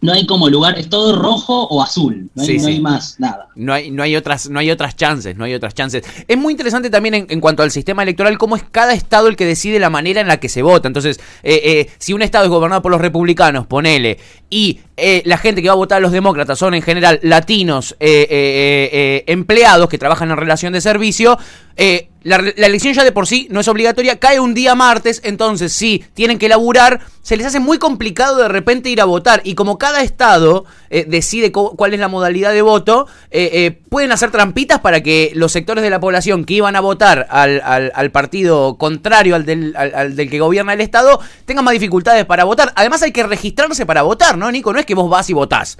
no 0.00 0.12
hay 0.12 0.26
como 0.26 0.48
lugar, 0.48 0.78
es 0.78 0.88
todo 0.88 1.20
rojo 1.20 1.66
o 1.68 1.82
azul. 1.82 2.30
No 2.34 2.42
hay, 2.42 2.48
Sí, 2.48 2.56
no 2.58 2.64
sí. 2.64 2.70
hay 2.70 2.80
más 2.80 3.16
nada. 3.18 3.48
No 3.56 3.72
hay, 3.72 3.90
no 3.90 4.02
hay 4.04 4.14
otras, 4.14 4.48
no 4.48 4.60
hay 4.60 4.70
otras 4.70 4.94
chances, 4.94 5.36
no 5.36 5.44
hay 5.44 5.54
otras 5.54 5.74
chances. 5.74 6.04
Es 6.28 6.38
muy 6.38 6.52
interesante 6.52 6.88
también 6.88 7.14
en, 7.14 7.26
en 7.28 7.40
cuanto 7.40 7.64
al 7.64 7.72
sistema 7.72 8.04
electoral, 8.04 8.38
cómo 8.38 8.54
es 8.54 8.62
cada 8.70 8.92
estado 8.94 9.26
el 9.26 9.34
que 9.36 9.44
decide 9.44 9.80
la 9.80 9.90
manera 9.90 10.20
en 10.20 10.28
la 10.28 10.38
que 10.38 10.48
se 10.48 10.62
vota. 10.62 10.86
Entonces, 10.86 11.18
eh, 11.42 11.60
eh, 11.64 11.90
si 11.98 12.12
un 12.12 12.22
estado 12.22 12.44
es 12.44 12.50
gobernado 12.50 12.80
por 12.80 12.92
los 12.92 13.00
republicanos, 13.00 13.66
ponele, 13.66 14.18
y 14.50 14.80
eh, 14.96 15.22
la 15.24 15.36
gente 15.36 15.62
que 15.62 15.68
va 15.68 15.72
a 15.74 15.76
votar 15.76 15.98
a 15.98 16.00
los 16.00 16.12
demócratas 16.12 16.58
son 16.58 16.74
en 16.74 16.82
general 16.82 17.18
latinos, 17.22 17.96
eh, 17.98 18.26
eh, 18.30 19.24
empleados 19.26 19.88
que 19.88 19.98
trabajan 19.98 20.30
en 20.30 20.36
relación 20.36 20.72
de 20.72 20.80
servicio, 20.80 21.38
eh, 21.76 22.08
la, 22.22 22.38
la 22.38 22.66
elección 22.66 22.94
ya 22.94 23.04
de 23.04 23.12
por 23.12 23.26
sí 23.26 23.46
no 23.50 23.60
es 23.60 23.68
obligatoria, 23.68 24.18
cae 24.18 24.40
un 24.40 24.52
día 24.54 24.74
martes, 24.74 25.20
entonces 25.24 25.72
si 25.72 26.04
tienen 26.14 26.38
que 26.38 26.48
laburar, 26.48 27.00
se 27.22 27.36
les 27.36 27.46
hace 27.46 27.60
muy 27.60 27.78
complicado 27.78 28.36
de 28.38 28.48
repente 28.48 28.90
ir 28.90 29.00
a 29.00 29.04
votar. 29.04 29.40
Y 29.44 29.54
como 29.54 29.78
cada 29.78 30.02
estado 30.02 30.64
eh, 30.90 31.04
decide 31.06 31.52
cuál 31.52 31.94
es 31.94 32.00
la 32.00 32.08
modalidad 32.08 32.52
de 32.52 32.62
voto, 32.62 33.06
eh, 33.30 33.50
eh, 33.52 33.70
pueden 33.88 34.12
hacer 34.12 34.30
trampitas 34.30 34.80
para 34.80 35.02
que 35.02 35.30
los 35.34 35.52
sectores 35.52 35.82
de 35.84 35.90
la 35.90 36.00
población 36.00 36.44
que 36.44 36.54
iban 36.54 36.74
a 36.76 36.80
votar 36.80 37.26
al, 37.30 37.60
al- 37.64 37.92
al 37.94 38.10
partido 38.10 38.76
contrario 38.78 39.34
al 39.36 39.44
del, 39.44 39.74
al- 39.76 40.16
del 40.16 40.28
que 40.30 40.40
gobierna 40.40 40.72
el 40.72 40.80
estado 40.80 41.20
tengan 41.44 41.64
más 41.64 41.72
dificultades 41.72 42.24
para 42.24 42.44
votar. 42.44 42.72
Además 42.76 43.02
hay 43.02 43.12
que 43.12 43.22
registrarse 43.22 43.86
para 43.86 44.02
votar, 44.02 44.36
¿no, 44.38 44.50
Nico? 44.50 44.72
No 44.72 44.78
es 44.80 44.86
que 44.86 44.94
vos 44.94 45.08
vas 45.10 45.28
y 45.30 45.34
votás. 45.34 45.78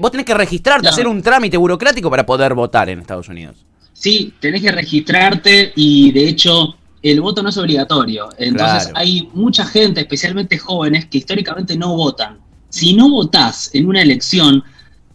Vos 0.00 0.10
tenés 0.10 0.26
que 0.26 0.34
registrarte, 0.34 0.86
hacer 0.88 1.06
un 1.08 1.22
trámite 1.22 1.56
burocrático 1.56 2.10
para 2.10 2.26
poder 2.26 2.52
votar 2.52 2.90
en 2.90 2.98
Estados 2.98 3.28
Unidos. 3.28 3.64
Sí, 3.98 4.32
tenés 4.38 4.62
que 4.62 4.70
registrarte 4.70 5.72
y 5.74 6.12
de 6.12 6.28
hecho 6.28 6.76
el 7.02 7.20
voto 7.20 7.42
no 7.42 7.48
es 7.48 7.56
obligatorio. 7.56 8.28
Entonces 8.38 8.84
Claro. 8.84 8.98
hay 8.98 9.28
mucha 9.34 9.64
gente, 9.64 10.02
especialmente 10.02 10.56
jóvenes, 10.56 11.06
que 11.06 11.18
históricamente 11.18 11.76
no 11.76 11.96
votan. 11.96 12.38
Si 12.68 12.94
no 12.94 13.10
votás 13.10 13.74
en 13.74 13.88
una 13.88 14.00
elección, 14.00 14.62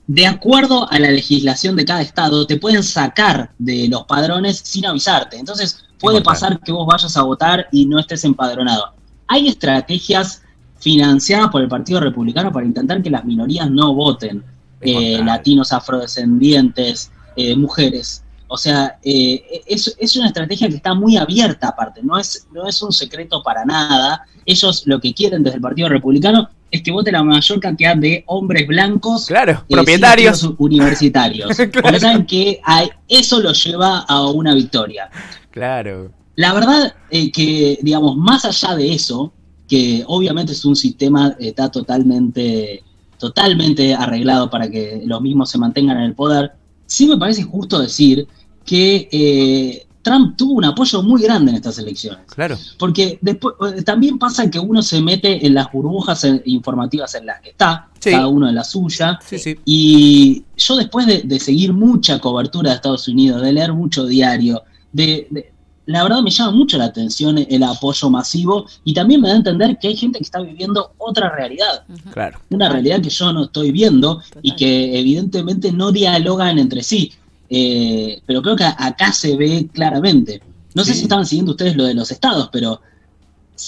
de 0.05 0.27
acuerdo 0.27 0.91
a 0.91 0.99
la 0.99 1.11
legislación 1.11 1.77
de 1.77 1.85
cada 1.85 2.01
estado, 2.01 2.45
te 2.45 2.57
pueden 2.57 2.83
sacar 2.83 3.51
de 3.57 3.87
los 3.87 4.03
padrones 4.03 4.59
sin 4.65 4.85
avisarte. 4.85 5.37
Entonces 5.37 5.85
puede 5.97 6.21
pasar 6.21 6.59
que 6.59 6.73
vos 6.73 6.85
vayas 6.85 7.15
a 7.15 7.21
votar 7.21 7.67
y 7.71 7.85
no 7.85 7.99
estés 7.99 8.25
empadronado. 8.25 8.93
Hay 9.27 9.47
estrategias 9.47 10.41
financiadas 10.77 11.49
por 11.49 11.61
el 11.61 11.69
Partido 11.69 12.01
Republicano 12.01 12.51
para 12.51 12.65
intentar 12.65 13.01
que 13.01 13.09
las 13.09 13.23
minorías 13.23 13.71
no 13.71 13.93
voten. 13.93 14.43
Eh, 14.81 15.21
latinos, 15.23 15.71
afrodescendientes, 15.71 17.09
eh, 17.37 17.55
mujeres. 17.55 18.22
O 18.53 18.57
sea, 18.57 19.00
eh, 19.03 19.63
es, 19.65 19.95
es 19.98 20.15
una 20.15 20.27
estrategia 20.27 20.69
que 20.69 20.75
está 20.75 20.93
muy 20.93 21.17
abierta 21.17 21.69
aparte, 21.69 22.01
no 22.03 22.19
es, 22.19 22.45
no 22.53 22.67
es 22.67 22.83
un 22.83 22.91
secreto 22.91 23.41
para 23.41 23.65
nada. 23.65 24.27
Ellos 24.45 24.83
lo 24.86 25.00
que 25.00 25.12
quieren 25.12 25.41
desde 25.41 25.55
el 25.55 25.62
Partido 25.63 25.89
Republicano 25.89 26.48
es 26.69 26.83
que 26.83 26.91
vote 26.91 27.12
la 27.12 27.24
mayor 27.24 27.60
cantidad 27.60 27.98
de 27.98 28.24
hombres 28.27 28.67
blancos 28.67 29.25
Claro, 29.25 29.53
eh, 29.53 29.74
propietarios. 29.74 30.48
universitarios. 30.60 31.50
Claro. 31.57 31.81
Porque 31.81 32.00
saben 32.00 32.27
que 32.27 32.62
eso 33.07 33.39
los 33.39 33.63
lleva 33.65 34.01
a 34.01 34.27
una 34.27 34.53
victoria. 34.53 35.10
Claro. 35.50 36.12
La 36.36 36.53
verdad 36.53 36.93
eh, 37.10 37.31
que, 37.31 37.79
digamos, 37.81 38.15
más 38.17 38.45
allá 38.45 38.75
de 38.75 38.93
eso, 38.93 39.33
que 39.67 40.03
obviamente 40.05 40.51
es 40.51 40.63
un 40.63 40.75
sistema 40.75 41.29
eh, 41.39 41.48
está 41.48 41.72
totalmente, 41.72 42.83
totalmente 43.17 43.95
arreglado 43.95 44.48
para 44.51 44.69
que 44.69 45.01
los 45.07 45.22
mismos 45.22 45.50
se 45.50 45.57
mantengan 45.57 45.98
en 45.98 46.03
el 46.03 46.13
poder, 46.13 46.51
sí 46.86 47.07
me 47.07 47.17
parece 47.17 47.41
justo 47.41 47.79
decir 47.79 48.27
que 48.65 49.10
eh, 49.12 49.86
Trump 50.01 50.36
tuvo 50.36 50.53
un 50.53 50.65
apoyo 50.65 51.01
muy 51.01 51.22
grande 51.22 51.51
en 51.51 51.55
estas 51.58 51.77
elecciones. 51.79 52.20
Claro. 52.36 52.58
Porque 52.77 53.17
después 53.22 53.55
eh, 53.77 53.82
también 53.84 54.20
pasa 54.20 54.50
que 54.50 54.60
uno 54.60 54.82
se 54.84 55.01
mete 55.01 55.46
en 55.46 55.53
las 55.53 55.72
burbujas 55.72 56.24
eh, 56.25 56.41
informativas 56.46 57.15
en 57.15 57.25
las 57.25 57.39
que 57.41 57.50
está, 57.51 57.89
Sí. 58.00 58.12
cada 58.12 58.27
uno 58.27 58.50
en 58.50 58.55
la 58.55 58.65
suya, 58.65 59.17
Sí, 59.25 59.38
sí. 59.39 59.55
y 59.63 60.43
yo 60.58 60.75
después 60.75 61.08
de, 61.08 61.22
de 61.22 61.39
seguir 61.39 61.72
mucha 61.72 62.20
cobertura 62.20 62.72
de 62.72 62.75
Estados 62.75 63.08
Unidos, 63.08 63.41
de 63.41 63.53
leer 63.53 63.72
mucho 63.74 64.05
diario, 64.05 64.63
de, 64.91 65.27
de- 65.29 65.53
la 65.86 66.03
verdad 66.03 66.22
me 66.22 66.29
llama 66.29 66.51
mucho 66.51 66.77
la 66.77 66.86
atención 66.86 67.38
el 67.38 67.62
apoyo 67.63 68.10
masivo 68.10 68.65
y 68.86 68.93
también 68.93 69.20
me 69.20 69.27
da 69.27 69.34
a 69.34 69.38
entender 69.38 69.77
que 69.79 69.89
hay 69.89 69.98
gente 69.98 70.17
que 70.17 70.24
está 70.24 70.39
viviendo 70.41 70.93
otra 70.98 71.29
realidad. 71.36 71.84
Claro. 72.13 72.39
una 72.50 72.70
realidad 72.70 73.01
que 73.01 73.10
yo 73.10 73.34
no 73.34 73.43
estoy 73.46 73.72
viendo 73.72 74.22
y 74.41 74.55
que 74.55 74.98
evidentemente 75.00 75.72
no 75.74 75.91
dialogan 75.91 76.58
entre 76.60 76.84
sí. 76.84 77.12
Eh, 77.50 78.21
pero 78.25 78.41
creo 78.41 78.55
que 78.55 78.63
acá 78.63 79.12
se 79.12 79.35
ve 79.35 79.67
claramente. 79.73 80.41
No 80.73 80.83
sé 80.83 80.91
Sí. 80.93 81.00
si 81.00 81.03
estaban 81.03 81.25
siguiendo 81.25 81.51
ustedes 81.51 81.75
lo 81.75 81.85
de 81.85 81.93
los 81.93 82.09
estados, 82.12 82.50
pero 82.51 82.81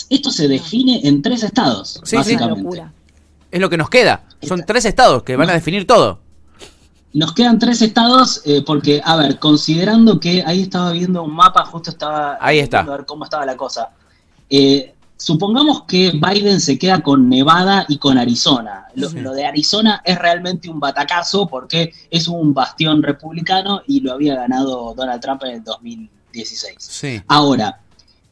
esto 0.10 0.32
se 0.32 0.48
define 0.48 1.02
en 1.08 1.22
tres 1.22 1.44
estados, 1.44 2.00
Sí, 2.04 2.10
sí. 2.12 2.16
Básicamente. 2.16 2.64
locura. 2.64 2.92
Es 3.52 3.62
lo 3.62 3.70
que 3.70 3.78
nos 3.78 3.90
queda. 3.90 4.24
Son 4.42 4.64
tres 4.66 4.86
estados 4.86 5.24
que 5.24 5.36
van 5.36 5.50
a 5.50 5.54
definir 5.54 5.86
todo. 5.86 6.20
Nos 7.14 7.34
quedan 7.34 7.60
tres 7.60 7.82
estados 7.82 8.42
eh, 8.46 8.62
porque, 8.66 9.02
a 9.06 9.16
ver, 9.16 9.40
considerando 9.40 10.20
que 10.20 10.44
ahí 10.46 10.64
estaba 10.64 10.92
viendo 10.92 11.24
un 11.24 11.34
mapa, 11.34 11.64
justo 11.66 11.92
estaba 11.92 12.38
Ahí 12.42 12.60
está. 12.60 12.80
a 12.80 12.84
ver 12.84 13.06
cómo 13.06 13.24
estaba 13.24 13.46
la 13.46 13.56
cosa. 13.56 13.90
Eh, 14.50 14.95
supongamos 15.18 15.84
que 15.84 16.12
Biden 16.12 16.60
se 16.60 16.78
queda 16.78 17.02
con 17.02 17.30
Nevada 17.30 17.86
y 17.88 17.98
con 17.98 18.18
Arizona. 18.18 18.86
Lo, 18.96 19.10
Sí. 19.10 19.20
lo 19.20 19.34
de 19.34 19.46
Arizona 19.46 20.02
es 20.06 20.18
realmente 20.20 20.70
un 20.70 20.80
batacazo 20.80 21.48
porque 21.48 21.94
es 22.10 22.28
un 22.28 22.54
bastión 22.54 23.02
republicano 23.04 23.82
y 23.88 24.02
lo 24.02 24.14
había 24.14 24.36
ganado 24.36 24.94
Donald 24.96 25.22
Trump 25.22 25.44
en 25.44 25.52
el 25.56 25.64
2016. 25.64 26.76
Sí. 26.80 27.22
Ahora, 27.28 27.80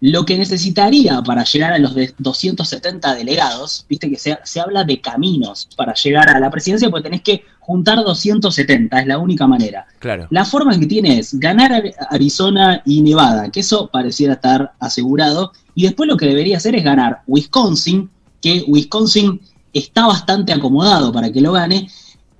lo 0.01 0.25
que 0.25 0.37
necesitaría 0.37 1.21
para 1.21 1.45
llegar 1.45 1.71
a 1.71 1.77
los 1.79 1.95
de 1.95 2.13
270 2.17 3.15
delegados, 3.15 3.85
viste 3.87 4.09
que 4.09 4.17
se, 4.17 4.37
se 4.43 4.59
habla 4.59 4.83
de 4.83 4.99
caminos 4.99 5.69
para 5.77 5.93
llegar 5.93 6.29
a 6.29 6.39
la 6.41 6.49
presidencia, 6.51 6.89
porque 6.89 7.03
tenés 7.03 7.21
que 7.21 7.45
juntar 7.61 8.03
270, 8.03 8.99
es 8.99 9.07
la 9.07 9.17
única 9.17 9.47
manera. 9.47 9.85
Claro. 9.99 10.27
La 10.29 10.43
forma 10.43 10.77
que 10.77 10.85
tiene 10.87 11.19
es 11.19 11.39
ganar 11.39 11.71
Ari- 11.71 11.93
Arizona 12.09 12.81
y 12.85 13.01
Nevada, 13.01 13.49
que 13.49 13.61
eso 13.61 13.87
pareciera 13.87 14.33
estar 14.33 14.73
asegurado, 14.81 15.53
y 15.75 15.83
después 15.83 16.07
lo 16.07 16.17
que 16.17 16.27
debería 16.27 16.57
hacer 16.57 16.75
es 16.75 16.83
ganar 16.83 17.21
Wisconsin, 17.27 18.09
que 18.41 18.63
Wisconsin 18.67 19.39
está 19.71 20.07
bastante 20.07 20.53
acomodado 20.53 21.11
para 21.11 21.31
que 21.31 21.41
lo 21.41 21.53
gane, 21.53 21.89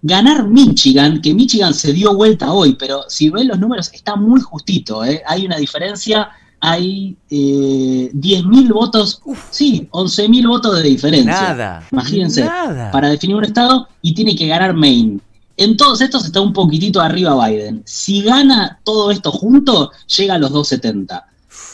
ganar 0.02 0.48
Michigan, 0.48 1.22
que 1.22 1.34
Michigan 1.34 1.74
se 1.74 1.94
dio 1.94 2.14
vuelta 2.14 2.52
hoy, 2.52 2.76
pero 2.76 3.06
si 3.08 3.30
ven 3.30 3.48
los 3.48 3.60
números 3.60 3.90
está 3.94 4.16
muy 4.16 4.42
justito, 4.42 5.04
¿eh? 5.04 5.24
hay 5.26 5.46
una 5.46 5.58
diferencia, 5.58 6.30
hay 6.60 7.16
eh, 7.30 8.12
10.000 8.14 8.74
votos, 8.74 9.22
sí, 9.50 9.88
11.000 9.92 10.48
votos 10.48 10.78
de 10.78 10.84
diferencia. 10.84 11.34
Nada. 11.34 11.88
Imagínense, 11.92 12.44
Nada. 12.44 12.92
para 12.92 13.10
definir 13.10 13.36
un 13.36 13.46
estado 13.46 13.88
y 14.02 14.14
tiene 14.14 14.36
que 14.36 14.48
ganar 14.48 14.74
Maine. 14.74 15.20
En 15.56 15.78
todos 15.78 16.02
estos 16.02 16.26
está 16.26 16.42
un 16.42 16.54
poquitito 16.54 17.00
arriba 17.00 17.48
Biden. 17.48 17.84
Si 17.86 18.24
gana 18.24 18.80
todo 18.84 19.12
esto 19.12 19.32
junto, 19.32 19.92
llega 20.18 20.36
a 20.36 20.40
los 20.40 20.52
270. 20.52 21.26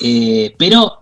Eh, 0.02 0.56
pero 0.58 1.00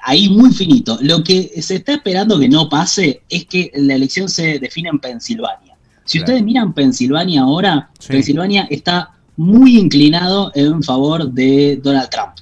ahí 0.00 0.28
muy 0.28 0.52
finito. 0.52 0.98
Lo 1.00 1.22
que 1.24 1.50
se 1.62 1.76
está 1.76 1.92
esperando 1.94 2.38
que 2.38 2.48
no 2.48 2.68
pase 2.68 3.22
es 3.28 3.46
que 3.46 3.70
la 3.74 3.94
elección 3.94 4.28
se 4.28 4.58
define 4.58 4.88
en 4.90 4.98
Pensilvania. 4.98 5.76
Si 6.04 6.18
Claro. 6.18 6.32
ustedes 6.32 6.44
miran 6.44 6.72
Pensilvania 6.72 7.42
ahora, 7.42 7.90
Sí. 7.98 8.08
Pensilvania 8.08 8.66
está 8.70 9.10
muy 9.36 9.78
inclinado 9.78 10.52
en 10.54 10.82
favor 10.82 11.30
de 11.30 11.80
Donald 11.82 12.10
Trump. 12.10 12.32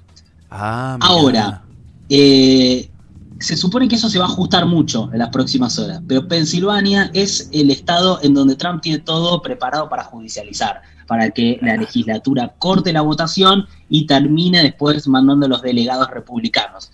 Ah. 0.50 0.98
Ahora, 1.00 1.62
eh, 2.08 2.90
se 3.38 3.56
supone 3.56 3.88
que 3.88 3.96
eso 3.96 4.10
se 4.10 4.18
va 4.18 4.26
a 4.26 4.28
ajustar 4.28 4.66
mucho 4.66 5.08
en 5.12 5.18
las 5.20 5.30
próximas 5.30 5.78
horas, 5.78 6.02
pero 6.06 6.28
Pensilvania 6.28 7.10
es 7.14 7.48
el 7.52 7.70
estado 7.70 8.18
en 8.22 8.34
donde 8.34 8.56
Trump 8.56 8.82
tiene 8.82 8.98
todo 8.98 9.40
preparado 9.40 9.88
para 9.88 10.04
judicializar, 10.04 10.82
para 11.06 11.30
que 11.30 11.58
la 11.62 11.76
legislatura 11.76 12.54
corte 12.58 12.92
la 12.92 13.00
votación 13.00 13.66
y 13.88 14.06
termine 14.06 14.62
después 14.62 15.08
mandando 15.08 15.46
a 15.46 15.48
los 15.48 15.62
delegados 15.62 16.10
republicanos. 16.10 16.92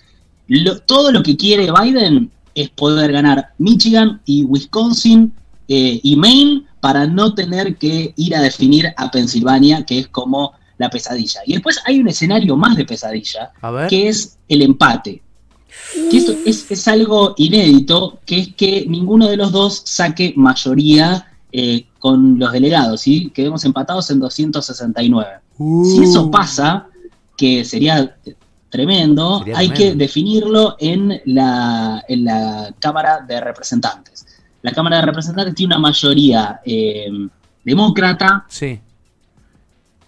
Lo- 0.48 0.78
todo 0.80 1.10
lo 1.12 1.22
que 1.22 1.36
quiere 1.36 1.70
Biden 1.72 2.30
es 2.54 2.70
poder 2.70 3.12
ganar 3.12 3.50
Michigan 3.58 4.20
y 4.24 4.44
Wisconsin 4.44 5.32
eh, 5.68 6.00
y 6.02 6.16
Maine 6.16 6.62
para 6.80 7.06
no 7.06 7.34
tener 7.34 7.76
que 7.76 8.12
ir 8.16 8.34
a 8.36 8.40
definir 8.40 8.86
a 8.96 9.10
Pensilvania, 9.10 9.84
que 9.84 9.98
es 9.98 10.08
como 10.08 10.52
la 10.78 10.88
pesadilla. 10.88 11.40
Y 11.46 11.54
después 11.54 11.80
hay 11.84 11.98
un 12.00 12.08
escenario 12.08 12.56
más 12.56 12.76
de 12.76 12.84
pesadilla, 12.84 13.50
que 13.88 14.08
es 14.08 14.38
el 14.48 14.62
empate. 14.62 15.22
Que 16.10 16.16
esto 16.18 16.32
es, 16.46 16.70
es 16.70 16.88
algo 16.88 17.34
inédito, 17.36 18.20
que 18.24 18.38
es 18.38 18.54
que 18.54 18.86
ninguno 18.88 19.26
de 19.28 19.36
los 19.36 19.52
dos 19.52 19.82
saque 19.84 20.32
mayoría 20.36 21.26
eh, 21.52 21.86
con 21.98 22.38
los 22.38 22.52
delegados, 22.52 23.00
¿sí? 23.02 23.30
Quedemos 23.34 23.64
empatados 23.64 24.08
en 24.10 24.20
269. 24.20 25.26
Si 25.84 26.02
eso 26.04 26.30
pasa, 26.30 26.86
que 27.36 27.64
sería 27.64 28.16
tremendo, 28.76 29.38
Sería 29.38 29.58
hay 29.58 29.68
tremendo. 29.68 29.92
que 29.98 30.04
definirlo 30.04 30.76
en 30.78 31.20
la, 31.24 32.04
en 32.08 32.24
la 32.24 32.74
Cámara 32.78 33.20
de 33.26 33.40
Representantes. 33.40 34.26
La 34.62 34.72
Cámara 34.72 34.96
de 34.96 35.02
Representantes 35.06 35.54
tiene 35.54 35.74
una 35.74 35.80
mayoría 35.80 36.60
eh, 36.64 37.08
demócrata, 37.64 38.44
Sí. 38.48 38.78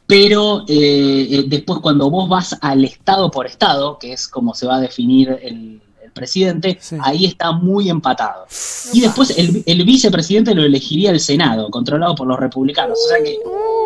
pero 0.06 0.64
eh, 0.68 1.28
eh, 1.30 1.44
después 1.46 1.80
cuando 1.80 2.10
vos 2.10 2.28
vas 2.28 2.56
al 2.60 2.84
estado 2.84 3.30
por 3.30 3.46
estado, 3.46 3.98
que 3.98 4.12
es 4.12 4.26
como 4.28 4.54
se 4.54 4.66
va 4.66 4.76
a 4.76 4.80
definir 4.80 5.28
el, 5.42 5.80
el 6.02 6.10
presidente, 6.12 6.78
Sí. 6.80 6.96
ahí 7.02 7.25
está 7.26 7.52
muy 7.52 7.88
empatado. 7.90 8.46
Y 8.92 9.00
después 9.00 9.37
el, 9.38 9.62
el 9.66 9.84
vicepresidente 9.84 10.54
lo 10.54 10.62
elegiría 10.64 11.10
el 11.10 11.20
Senado, 11.20 11.70
controlado 11.70 12.14
por 12.14 12.26
los 12.26 12.38
republicanos. 12.38 12.98
O 13.04 13.08
sea 13.08 13.22
que 13.22 13.38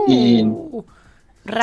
eh, 0.09 0.45
Ra- 0.45 0.93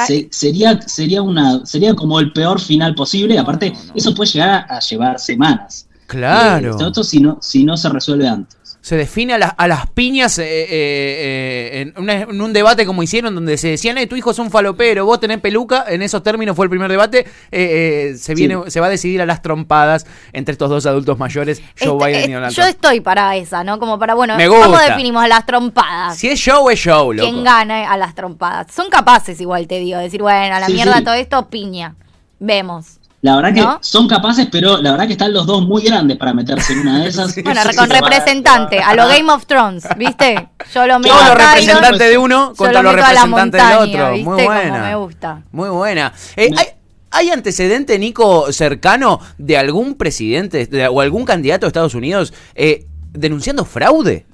se- 0.06 0.28
sería, 0.32 0.82
sería, 0.82 1.22
una, 1.22 1.66
sería 1.66 1.94
como 1.94 2.20
el 2.20 2.32
peor 2.34 2.60
final 2.60 2.96
posible. 2.96 3.38
aparte, 3.40 3.74
eso 3.96 4.14
puede 4.14 4.32
llegar 4.32 4.50
a, 4.70 4.78
a 4.78 4.80
llevar 4.80 5.20
semanas. 5.20 5.88
Claro. 6.08 6.70
Eh, 6.72 6.74
sobre 6.80 6.92
todo 6.92 7.04
si 7.04 7.20
no, 7.20 7.38
si 7.42 7.64
no 7.64 7.78
se 7.78 7.88
resuelve 7.90 8.28
antes. 8.28 8.58
Se 8.82 8.96
define 8.96 9.34
a, 9.34 9.38
las- 9.38 9.54
a 9.58 9.68
las 9.68 9.88
piñas 9.88 10.38
eh, 10.40 10.44
eh, 10.46 10.68
eh, 10.70 11.82
en, 11.82 11.94
una- 12.02 12.14
en 12.22 12.42
un 12.42 12.54
debate 12.54 12.86
como 12.86 13.04
hicieron, 13.04 13.36
donde 13.36 13.58
se 13.58 13.68
decían, 13.70 13.98
eh, 13.98 14.08
tu 14.08 14.16
hijo 14.16 14.32
es 14.32 14.40
un 14.40 14.50
falopero, 14.50 15.06
vos 15.06 15.20
tenés 15.20 15.40
peluca, 15.42 15.84
en 15.88 16.02
esos 16.02 16.24
términos 16.24 16.56
fue 16.56 16.66
el 16.66 16.70
primer 16.70 16.90
debate, 16.90 17.20
eh, 17.20 17.26
eh, 17.52 18.16
se, 18.18 18.36
Sí. 18.36 18.36
viene, 18.36 18.72
se 18.72 18.80
va 18.80 18.88
a 18.88 18.90
decidir 18.90 19.22
a 19.22 19.26
las 19.26 19.42
trompadas 19.42 20.06
entre 20.32 20.54
estos 20.54 20.70
dos 20.70 20.86
adultos 20.86 21.20
mayores, 21.20 21.62
Joe 21.80 21.98
Este, 21.98 22.08
Biden 22.20 22.30
y 22.30 22.34
Donald 22.34 22.54
yo 22.56 22.64
Trump. 22.64 22.76
estoy 22.76 23.02
para 23.02 23.36
esa, 23.36 23.64
¿no? 23.66 23.80
Como 23.80 24.00
para, 24.00 24.14
bueno, 24.16 24.38
Me 24.38 24.48
¿cómo 24.48 24.78
definimos 24.78 25.24
a 25.24 25.28
las 25.28 25.46
trompadas? 25.46 26.18
Si 26.18 26.30
es 26.30 26.40
show, 26.40 26.70
es 26.70 26.80
show, 26.80 27.12
loco. 27.12 27.30
¿Quién 27.30 27.44
gana 27.44 27.92
a 27.92 27.98
las 27.98 28.16
trompadas? 28.16 28.72
Son 28.74 28.90
capaces, 28.90 29.42
igual 29.42 29.68
te 29.68 29.80
digo, 29.80 29.98
de 29.98 30.06
decir, 30.06 30.22
bueno, 30.22 30.56
a 30.56 30.60
la 30.62 30.68
Sí, 30.68 30.74
mierda 30.74 30.98
sí. 31.00 31.04
todo 31.04 31.16
esto, 31.16 31.50
piña. 31.50 31.96
Vemos. 32.40 32.99
La 33.22 33.36
verdad 33.36 33.54
que 33.54 33.60
¿No? 33.62 33.80
son 33.82 34.08
capaces, 34.08 34.48
pero 34.50 34.78
la 34.82 34.92
verdad 34.92 35.06
que 35.08 35.12
están 35.14 35.34
los 35.34 35.46
dos 35.46 35.62
muy 35.68 35.84
grandes 35.84 36.16
para 36.18 36.34
meterse 36.34 36.72
en 36.74 36.80
una 36.80 37.02
de 37.04 37.10
esas. 37.10 37.36
Bueno, 37.44 37.62
Sí, 37.70 37.76
con 37.76 37.90
va- 37.90 37.94
representante, 37.96 38.80
a 38.80 38.96
lo 38.96 39.08
Game 39.10 39.30
of 39.32 39.46
Thrones, 39.46 39.84
¿viste? 39.98 40.48
Yo 40.74 40.88
lo 40.88 41.00
meto 41.00 41.14
Todos 41.14 41.28
los 41.28 41.38
representantes 41.38 42.10
de 42.10 42.18
uno 42.18 42.54
contra 42.56 42.82
lo 42.82 42.92
los 42.94 42.96
representantes 43.02 43.62
del 43.68 43.78
otro. 43.78 44.12
¿viste? 44.14 44.24
Muy 44.30 44.44
Como 44.44 44.46
buena. 44.56 44.82
me 44.84 44.96
gusta. 44.96 45.42
Muy 45.52 45.70
buena. 45.70 46.14
Eh, 46.38 46.50
¿hay, 46.56 46.66
hay 47.12 47.30
antecedente, 47.32 48.00
Nico, 48.00 48.54
cercano 48.54 49.20
de 49.38 49.58
algún 49.58 49.96
presidente 49.96 50.66
de- 50.68 50.88
o 50.88 51.02
algún 51.02 51.26
candidato 51.26 51.66
de 51.66 51.68
Estados 51.70 51.96
Unidos 51.96 52.34
eh, 52.56 52.86
denunciando 53.12 53.66
fraude? 53.66 54.26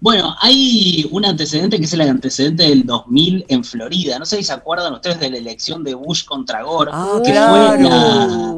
Bueno, 0.00 0.36
hay 0.40 1.06
un 1.10 1.24
antecedente 1.24 1.78
que 1.78 1.84
es 1.84 1.92
el 1.92 2.02
antecedente 2.02 2.64
del 2.64 2.84
2000 2.84 3.46
en 3.48 3.64
Florida. 3.64 4.18
No 4.18 4.26
sé 4.26 4.36
si 4.38 4.44
se 4.44 4.52
acuerdan 4.52 4.92
ustedes 4.92 5.18
de 5.20 5.30
la 5.30 5.38
elección 5.38 5.82
de 5.82 5.94
Bush 5.94 6.24
contra 6.24 6.62
Gore, 6.62 6.90
Ah, 6.92 7.20
que 7.24 7.32
claro. 7.32 7.76
fue 7.78 7.82
la, 7.88 8.54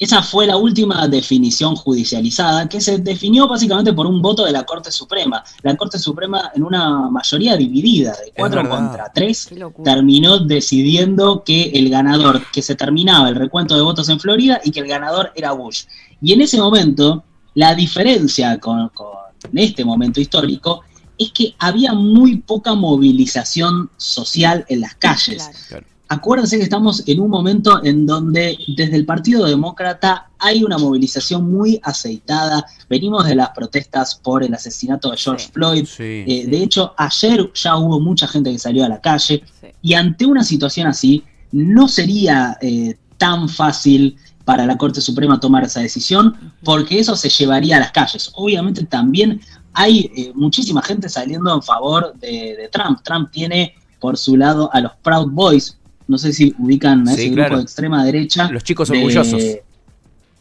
esa 0.00 0.22
fue 0.22 0.46
la 0.46 0.56
última 0.56 1.06
definición 1.08 1.76
judicializada, 1.76 2.68
que 2.68 2.80
se 2.80 2.98
definió 2.98 3.46
básicamente 3.46 3.92
por 3.92 4.06
un 4.06 4.22
voto 4.22 4.44
de 4.46 4.50
la 4.52 4.64
Corte 4.64 4.90
Suprema. 4.90 5.44
La 5.62 5.76
Corte 5.76 5.98
Suprema, 5.98 6.50
en 6.54 6.64
una 6.64 7.10
mayoría 7.10 7.54
dividida, 7.56 8.12
de 8.12 8.32
cuatro 8.34 8.62
verdad. 8.62 8.76
contra 8.78 9.12
tres, 9.14 9.46
Qué 9.46 9.56
locura. 9.56 9.92
terminó 9.94 10.38
decidiendo 10.38 11.44
que 11.44 11.64
el 11.74 11.90
ganador, 11.90 12.42
que 12.50 12.62
se 12.62 12.74
terminaba 12.74 13.28
el 13.28 13.34
recuento 13.36 13.76
de 13.76 13.82
votos 13.82 14.08
en 14.08 14.18
Florida 14.18 14.58
y 14.64 14.70
que 14.70 14.80
el 14.80 14.88
ganador 14.88 15.32
era 15.36 15.52
Bush. 15.52 15.84
Y 16.22 16.32
en 16.32 16.40
ese 16.40 16.58
momento, 16.58 17.22
la 17.54 17.74
diferencia 17.74 18.58
con, 18.58 18.88
con 18.90 19.19
este 19.54 19.84
momento 19.84 20.20
histórico 20.20 20.82
es 21.18 21.32
que 21.32 21.54
había 21.58 21.92
muy 21.92 22.36
poca 22.38 22.74
movilización 22.74 23.90
social 23.96 24.64
en 24.68 24.80
las 24.80 24.94
calles. 24.94 25.50
Claro. 25.68 25.86
Acuérdense 26.12 26.56
que 26.56 26.64
estamos 26.64 27.04
en 27.06 27.20
un 27.20 27.30
momento 27.30 27.84
en 27.84 28.04
donde 28.04 28.58
desde 28.76 28.96
el 28.96 29.06
Partido 29.06 29.46
Demócrata 29.46 30.28
hay 30.40 30.64
una 30.64 30.76
movilización 30.76 31.48
muy 31.48 31.78
aceitada. 31.84 32.66
Venimos 32.88 33.26
de 33.28 33.36
las 33.36 33.50
protestas 33.50 34.16
por 34.16 34.42
el 34.42 34.52
asesinato 34.52 35.12
de 35.12 35.16
George 35.16 35.46
Sí. 35.46 35.52
Floyd. 35.52 35.84
Sí. 35.86 36.24
Eh, 36.26 36.46
de 36.48 36.62
hecho, 36.64 36.94
ayer 36.96 37.52
ya 37.54 37.76
hubo 37.76 38.00
mucha 38.00 38.26
gente 38.26 38.50
que 38.50 38.58
salió 38.58 38.84
a 38.84 38.88
la 38.88 39.00
calle. 39.00 39.44
Sí. 39.60 39.68
Y 39.82 39.94
ante 39.94 40.26
una 40.26 40.42
situación 40.42 40.88
así, 40.88 41.22
no 41.52 41.86
sería 41.86 42.58
eh, 42.60 42.96
tan 43.16 43.48
fácil 43.48 44.16
para 44.50 44.66
la 44.66 44.76
Corte 44.76 45.00
Suprema 45.00 45.38
tomar 45.38 45.62
esa 45.62 45.78
decisión, 45.80 46.34
porque 46.64 46.98
eso 46.98 47.14
se 47.14 47.28
llevaría 47.28 47.76
a 47.76 47.78
las 47.78 47.92
calles. 47.92 48.32
Obviamente 48.34 48.84
también 48.84 49.40
hay 49.74 50.10
eh, 50.16 50.32
muchísima 50.34 50.82
gente 50.82 51.08
saliendo 51.08 51.54
en 51.54 51.62
favor 51.62 52.12
de, 52.18 52.56
de 52.56 52.68
Trump. 52.72 52.98
Trump 53.04 53.30
tiene 53.30 53.74
por 54.00 54.16
su 54.18 54.36
lado 54.36 54.68
a 54.72 54.80
los 54.80 54.90
Proud 55.04 55.30
Boys, 55.30 55.78
no 56.08 56.18
sé 56.18 56.32
si 56.32 56.52
ubican 56.58 57.08
a 57.08 57.14
Sí, 57.14 57.26
ese 57.26 57.32
claro. 57.32 57.50
grupo 57.50 57.56
de 57.58 57.62
extrema 57.62 58.04
derecha. 58.04 58.50
Los 58.50 58.64
chicos 58.64 58.88
de- 58.88 58.96
orgullosos. 58.98 59.40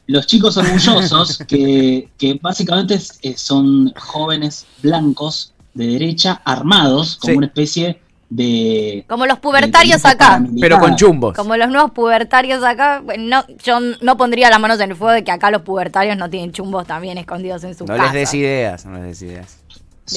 Los 0.08 0.26
chicos 0.26 0.58
orgullosos, 0.58 1.38
que, 1.48 2.10
que 2.18 2.40
básicamente 2.42 3.00
eh, 3.22 3.36
son 3.38 3.94
jóvenes 3.96 4.66
blancos 4.82 5.54
de 5.76 5.86
derecha 5.86 6.42
armados 6.46 7.16
como 7.18 7.34
Sí. 7.34 7.38
una 7.38 7.46
especie 7.46 8.02
de... 8.30 9.04
Como 9.08 9.26
los 9.26 9.40
pubertarios 9.40 10.06
acá. 10.06 10.42
Pero 10.60 10.80
con 10.80 10.96
chumbos. 10.96 11.36
Como 11.36 11.58
los 11.58 11.70
nuevos 11.70 11.92
pubertarios 11.92 12.64
acá, 12.64 13.02
bueno, 13.04 13.24
no, 13.48 13.56
yo 13.64 13.80
no 14.02 14.18
pondría 14.18 14.50
las 14.50 14.60
manos 14.60 14.80
en 14.80 14.92
el 14.92 14.96
fuego 14.96 15.14
de 15.14 15.24
que 15.24 15.32
acá 15.32 15.50
los 15.52 15.64
pubertarios 15.64 16.16
no 16.18 16.30
tienen 16.30 16.52
chumbos 16.52 16.86
también 16.86 17.18
escondidos 17.18 17.64
en 17.64 17.76
su 17.76 17.86
No 17.86 17.96
casa. 17.96 18.04
les 18.06 18.14
des 18.14 18.34
ideas, 18.36 18.86
no 18.86 18.94
les 18.94 19.04
des 19.04 19.22
ideas. 19.24 19.58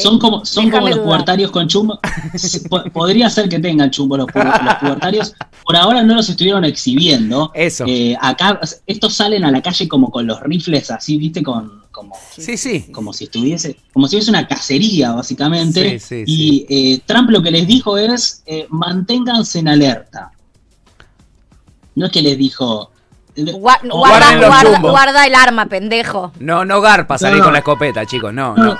Son 0.00 0.18
como, 0.18 0.44
son 0.44 0.70
como 0.70 0.88
los 0.88 0.96
dudar. 0.96 1.05
pubertarios 1.07 1.50
con 1.50 1.68
chumbo. 1.68 1.98
Podría 2.92 3.28
ser 3.31 3.48
que 3.48 3.59
tengan 3.59 3.90
chumbo 3.90 4.16
los, 4.16 4.26
pu- 4.26 4.42
los 4.64 4.74
pubertarios. 4.76 5.35
Por 5.64 5.76
ahora 5.76 6.02
no 6.02 6.14
los 6.14 6.28
estuvieron 6.28 6.64
exhibiendo. 6.64 7.50
Eso. 7.55 7.85
Eh, 7.87 8.16
acá, 8.20 8.59
estos 8.87 9.14
salen 9.14 9.44
a 9.44 9.50
la 9.50 9.61
calle 9.62 9.87
como 9.88 10.11
con 10.11 10.26
los 10.26 10.40
rifles 10.40 10.90
así, 10.90 11.18
viste, 11.18 11.42
con, 11.42 11.83
como, 11.90 12.14
Sí, 12.37 12.57
sí. 12.57 12.87
como 12.92 13.12
si 13.12 13.24
estuviese, 13.24 13.76
como 13.92 14.09
si 14.09 14.16
hubiese 14.16 14.31
una 14.31 14.46
cacería, 14.48 15.12
básicamente. 15.12 15.98
Sí, 15.98 16.24
sí, 16.24 16.24
y 16.26 16.66
eh, 16.94 17.00
Trump 17.07 17.31
lo 17.31 17.42
que 17.42 17.50
les 17.50 17.66
dijo 17.66 17.98
es 17.98 18.42
eh, 18.46 18.66
manténganse 18.70 19.59
en 19.59 19.68
alerta. 19.68 20.31
No 21.94 22.07
es 22.07 22.12
que 22.12 22.22
les 22.22 22.38
dijo. 22.38 22.90
Gua- 23.35 23.81
guarda, 23.90 25.26
el 25.26 25.35
arma, 25.35 25.64
pendejo. 25.66 26.33
No, 26.38 26.64
no 26.66 26.81
garpa 26.83 27.16
salir 27.16 27.38
No. 27.38 27.44
con 27.44 27.52
la 27.55 27.61
escopeta, 27.61 28.05
chicos, 28.05 28.33
no, 28.33 28.55
No, 28.57 28.64
no. 28.64 28.78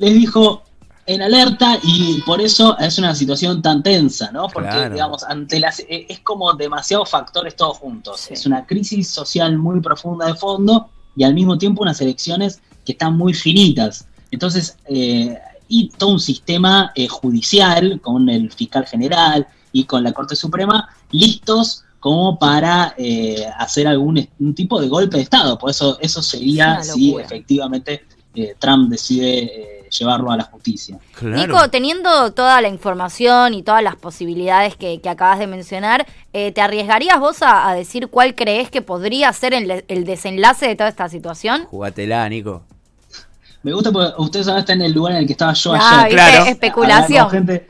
Les 0.00 0.14
dijo 0.14 0.62
en 1.06 1.22
alerta 1.22 1.78
y 1.82 2.20
por 2.22 2.40
eso 2.40 2.76
es 2.78 2.98
una 2.98 3.14
situación 3.14 3.62
tan 3.62 3.82
tensa, 3.82 4.30
¿no? 4.32 4.48
Porque, 4.48 4.70
Claro. 4.70 4.94
digamos, 4.94 5.24
ante 5.24 5.60
las, 5.60 5.80
eh, 5.80 6.06
es 6.08 6.20
como 6.20 6.52
demasiados 6.54 7.10
factores 7.10 7.54
todos 7.56 7.78
juntos. 7.78 8.20
Sí. 8.20 8.34
Es 8.34 8.46
una 8.46 8.66
crisis 8.66 9.08
social 9.08 9.56
muy 9.58 9.80
profunda 9.80 10.26
de 10.26 10.34
fondo 10.34 10.88
y 11.16 11.24
al 11.24 11.34
mismo 11.34 11.58
tiempo 11.58 11.82
unas 11.82 12.00
elecciones 12.00 12.60
que 12.84 12.92
están 12.92 13.16
muy 13.16 13.34
finitas. 13.34 14.06
Entonces, 14.30 14.76
eh, 14.86 15.36
y 15.68 15.88
todo 15.90 16.10
un 16.10 16.20
sistema 16.20 16.92
eh, 16.94 17.06
judicial 17.08 18.00
con 18.00 18.28
el 18.28 18.50
fiscal 18.52 18.86
general 18.86 19.46
y 19.72 19.84
con 19.84 20.02
la 20.02 20.12
Corte 20.12 20.34
Suprema 20.34 20.88
listos 21.12 21.84
como 22.00 22.38
para 22.38 22.94
eh, 22.96 23.44
hacer 23.58 23.86
algún 23.86 24.26
un 24.38 24.54
tipo 24.54 24.80
de 24.80 24.88
golpe 24.88 25.18
de 25.18 25.24
Estado. 25.24 25.58
Por 25.58 25.70
eso 25.70 25.98
eso 26.00 26.20
Es 26.20 26.26
sería 26.26 26.82
si 26.82 27.14
efectivamente 27.16 27.92
efectivamente 27.94 28.56
Trump 28.58 28.90
decide 28.90 29.38
eh, 29.42 29.79
llevarlo 29.90 30.30
a 30.30 30.36
la 30.36 30.44
justicia. 30.44 30.98
Claro. 31.18 31.36
Nico, 31.36 31.68
teniendo 31.70 32.32
toda 32.32 32.60
la 32.60 32.68
información 32.68 33.54
y 33.54 33.62
todas 33.62 33.82
las 33.82 33.96
posibilidades 33.96 34.76
que, 34.76 35.00
que 35.00 35.08
acabas 35.08 35.38
de 35.38 35.46
mencionar, 35.46 36.06
eh, 36.32 36.52
¿te 36.52 36.60
arriesgarías 36.60 37.20
vos 37.20 37.42
a, 37.42 37.68
a 37.68 37.74
decir 37.74 38.08
cuál 38.08 38.34
crees 38.34 38.70
que 38.70 38.82
podría 38.82 39.32
ser 39.32 39.52
el, 39.54 39.84
el 39.86 40.04
desenlace 40.04 40.66
de 40.68 40.76
toda 40.76 40.88
esta 40.88 41.08
situación? 41.08 41.64
Jugatela, 41.66 42.28
Nico. 42.28 42.62
Me 43.62 43.74
gusta 43.74 43.92
porque 43.92 44.14
ustedes 44.16 44.48
ahora 44.48 44.60
están 44.60 44.80
en 44.80 44.86
el 44.86 44.92
lugar 44.92 45.12
en 45.12 45.18
el 45.18 45.26
que 45.26 45.32
estaba 45.32 45.52
yo 45.52 45.74
Ah, 45.74 46.04
ayer. 46.04 46.12
Claro. 46.16 46.44
Especulación. 46.46 47.28
Gente 47.30 47.66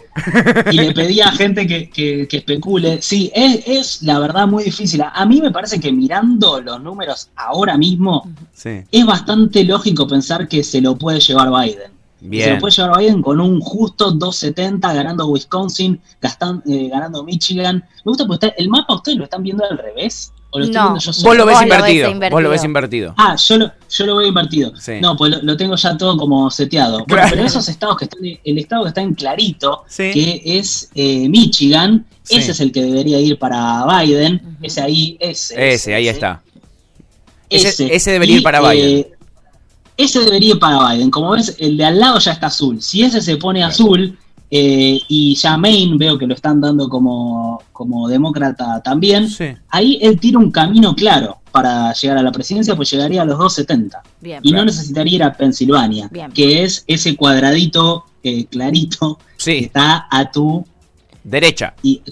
y 0.71 0.77
le 0.77 0.93
pedía 0.93 1.27
a 1.27 1.33
gente 1.33 1.67
que, 1.67 1.91
que- 1.91 2.29
que 2.29 2.37
especule. 2.37 3.03
Sí, 3.03 3.33
es, 3.35 3.63
es 3.67 4.03
la 4.05 4.21
verdad 4.21 4.47
muy 4.47 4.63
difícil. 4.63 5.03
A 5.03 5.27
mí 5.27 5.41
me 5.43 5.51
parece 5.51 5.81
que 5.81 5.91
mirando 5.91 6.61
los 6.61 6.81
números 6.81 7.31
ahora 7.35 7.77
mismo, 7.77 8.23
Sí. 8.55 8.83
es 8.93 9.05
bastante 9.05 9.65
lógico 9.65 10.07
pensar 10.07 10.47
que 10.47 10.63
se 10.63 10.81
lo 10.81 10.95
puede 10.97 11.19
llevar 11.19 11.49
Biden. 11.51 11.91
Se 12.21 12.51
lo 12.53 12.59
puede 12.59 12.75
llevar 12.75 12.99
Biden 12.99 13.23
con 13.23 13.41
un 13.41 13.61
justo 13.61 14.11
270 14.11 14.93
ganando 14.93 15.27
Wisconsin, 15.29 16.01
gastan- 16.21 16.63
eh, 16.69 16.89
ganando 16.91 17.25
Michigan. 17.25 17.77
Me 18.05 18.11
gusta 18.11 18.27
porque 18.27 18.47
está- 18.47 18.59
el 18.63 18.69
mapa 18.69 18.95
ustedes 18.95 19.19
lo 19.19 19.25
están 19.25 19.43
viendo 19.43 19.65
al 19.65 19.79
revés. 19.79 20.33
¿O 20.53 20.59
lo 20.59 20.65
estoy 20.65 20.77
No. 20.81 20.83
viendo 20.89 21.01
yo 21.01 21.13
solo? 21.13 21.29
Vos 21.29 21.37
lo 21.37 21.47
ves 21.47 21.55
Vos 21.55 21.63
lo 21.63 21.69
ves 21.71 21.79
invertido. 22.13 22.31
Vos 22.33 22.43
lo 22.43 22.51
ves 22.51 22.65
invertido. 22.65 23.15
Ah, 23.17 23.37
yo 23.37 23.57
lo, 23.57 23.71
yo 23.89 24.07
lo 24.07 24.17
veo 24.17 24.27
invertido. 24.27 24.73
Sí. 24.77 24.95
No, 25.01 25.17
pues 25.17 25.31
lo, 25.31 25.43
lo 25.43 25.57
tengo 25.57 25.77
ya 25.77 25.97
todo 25.97 26.17
como 26.17 26.51
seteado. 26.51 27.05
Bueno, 27.07 27.25
pero 27.31 27.45
esos 27.45 27.69
estados 27.69 27.97
que 27.97 28.07
están, 28.07 28.21
el 28.25 28.59
estado 28.59 28.83
que 28.83 28.89
está 28.89 29.01
en 29.01 29.15
clarito, 29.15 29.85
Sí. 29.89 30.11
que 30.13 30.43
es 30.45 30.91
eh, 30.97 31.29
Michigan, 31.29 32.05
Sí. 32.25 32.37
ese 32.37 32.51
es 32.51 32.59
el 32.61 32.73
que 32.73 32.83
debería 32.83 33.21
ir 33.21 33.39
para 33.39 33.85
Biden. 34.03 34.57
Ese 34.61 34.81
ahí, 34.81 35.17
ese. 35.21 35.73
Ese, 35.73 35.95
ahí 35.95 36.09
ese. 36.09 36.17
está. 36.19 36.43
Ese- 37.49 37.95
ese 37.95 38.11
debería 38.13 38.37
ir 38.37 38.43
para 38.43 38.61
Biden. 38.61 39.07
Ese 40.05 40.21
debería 40.21 40.51
ir 40.55 40.59
para 40.59 40.93
Biden. 40.93 41.11
Como 41.11 41.31
ves, 41.31 41.57
el 41.59 41.77
de 41.77 41.85
al 41.85 41.99
lado 41.99 42.19
ya 42.19 42.33
está 42.33 42.47
azul. 42.47 42.81
Si 42.83 43.03
ese 43.03 43.21
se 43.21 43.37
pone 43.37 43.63
azul, 43.63 44.19
eh, 44.51 44.99
y 45.09 45.35
ya 45.37 45.57
Maine 45.57 45.97
veo 45.97 46.19
que 46.19 46.27
lo 46.27 46.35
están 46.35 46.61
dando 46.61 46.89
como, 46.89 47.63
como 47.73 48.09
demócrata 48.09 48.81
también, 48.83 49.29
Sí. 49.29 49.47
ahí 49.69 49.99
él 50.03 50.19
tira 50.19 50.39
un 50.39 50.51
camino 50.51 50.95
claro 50.95 51.39
para 51.53 51.93
llegar 51.93 52.19
a 52.19 52.23
la 52.23 52.33
presidencia, 52.33 52.75
pues 52.77 52.91
llegaría 52.91 53.23
a 53.23 53.25
los 53.25 53.39
270. 53.39 54.03
Bien. 54.21 54.41
Y 54.43 54.51
Claro. 54.51 54.63
no 54.63 54.67
necesitaría 54.67 55.15
ir 55.17 55.23
a 55.23 55.33
Pensilvania, 55.33 56.09
Bien. 56.11 56.33
que 56.33 56.65
es 56.65 56.85
ese 56.87 57.15
cuadradito 57.17 58.05
eh, 58.23 58.45
clarito 58.47 59.19
que 59.43 59.59
está 59.61 60.07
a 60.11 60.31
tu... 60.31 60.65
Derecha. 61.25 61.75
Y, 61.83 62.03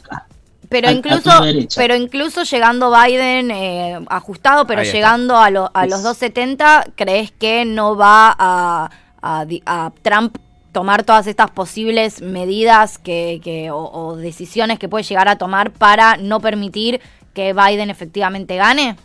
Pero 0.69 0.89
a- 0.89 0.91
a 0.91 0.95
incluso, 0.95 1.31
tu 1.39 1.45
derecha. 1.45 1.81
pero 1.81 1.97
incluso 1.97 2.43
llegando 2.45 2.93
Biden 2.93 3.51
eh, 3.51 3.99
ajustado, 4.09 4.67
pero 4.67 4.81
Ahí 4.81 4.87
está. 4.87 4.97
llegando 4.99 5.37
a, 5.39 5.51
lo- 5.51 5.71
a 5.75 5.87
los 5.87 5.99
Es- 5.99 6.05
270, 6.05 6.87
¿crees 6.95 7.33
que 7.33 7.65
no 7.65 7.97
va 7.97 8.35
a, 8.39 8.91
a 9.23 9.93
Trump 10.03 10.37
tomar 10.73 11.03
todas 11.05 11.27
estas 11.27 11.51
posibles 11.51 12.21
medidas 12.21 12.99
que, 12.99 13.41
que- 13.43 13.71
o, 13.71 13.79
o 13.91 14.17
decisiones 14.17 14.79
que 14.79 14.89
puede 14.89 15.05
llegar 15.05 15.29
a 15.29 15.37
tomar 15.37 15.73
para 15.73 16.17
no 16.19 16.41
permitir 16.41 17.01
que 17.35 17.53
Biden 17.55 17.89
efectivamente 17.91 18.57
gane? 18.57 18.97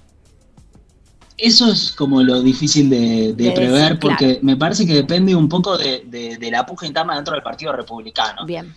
Eso 1.38 1.72
es 1.72 1.92
como 1.94 2.22
lo 2.22 2.42
difícil 2.42 2.90
de, 2.90 3.34
de 3.34 3.46
De 3.46 3.52
prever, 3.52 3.82
decir, 3.84 4.00
porque 4.00 4.26
claro. 4.26 4.40
me 4.44 4.56
parece 4.56 4.86
que 4.86 4.94
depende 4.94 5.36
un 5.36 5.50
poco 5.50 5.78
de, 5.78 6.04
de- 6.06 6.38
de 6.38 6.52
la 6.52 6.66
puja 6.66 6.86
interna 6.86 7.16
dentro 7.16 7.34
del 7.34 7.42
Partido 7.44 7.72
Republicano. 7.74 8.46
Bien, 8.46 8.74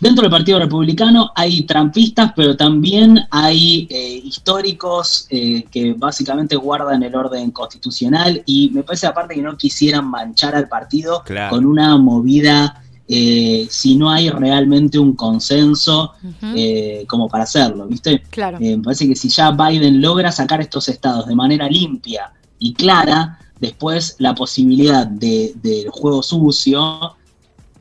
Dentro 0.00 0.22
del 0.22 0.30
Partido 0.30 0.58
Republicano 0.60 1.32
hay 1.34 1.62
trampistas, 1.62 2.32
pero 2.36 2.56
también 2.56 3.20
hay 3.30 3.88
eh, 3.90 4.20
históricos 4.24 5.26
eh, 5.30 5.64
que 5.70 5.92
básicamente 5.94 6.54
guardan 6.56 7.02
el 7.02 7.14
orden 7.16 7.50
constitucional 7.50 8.42
y 8.46 8.70
me 8.70 8.82
parece 8.84 9.06
aparte 9.08 9.34
que 9.34 9.42
no 9.42 9.56
quisieran 9.56 10.08
manchar 10.08 10.54
al 10.54 10.68
partido 10.68 11.22
Claro. 11.24 11.50
con 11.56 11.66
una 11.66 11.96
movida 11.96 12.82
eh, 13.08 13.66
si 13.70 13.96
no 13.96 14.10
hay 14.10 14.28
realmente 14.30 14.98
un 14.98 15.14
consenso 15.14 16.12
eh, 16.54 17.04
como 17.08 17.26
para 17.28 17.44
hacerlo, 17.44 17.86
¿viste? 17.86 18.22
claro. 18.30 18.58
Eh, 18.60 18.76
me 18.76 18.82
parece 18.84 19.08
que 19.08 19.16
si 19.16 19.28
ya 19.30 19.50
Biden 19.50 20.00
logra 20.02 20.30
sacar 20.30 20.60
estos 20.60 20.88
estados 20.90 21.26
de 21.26 21.34
manera 21.34 21.68
limpia 21.68 22.30
y 22.58 22.74
clara, 22.74 23.38
después 23.60 24.16
la 24.18 24.34
posibilidad 24.34 25.06
de- 25.06 25.54
del 25.62 25.88
juego 25.88 26.22
sucio 26.22 27.14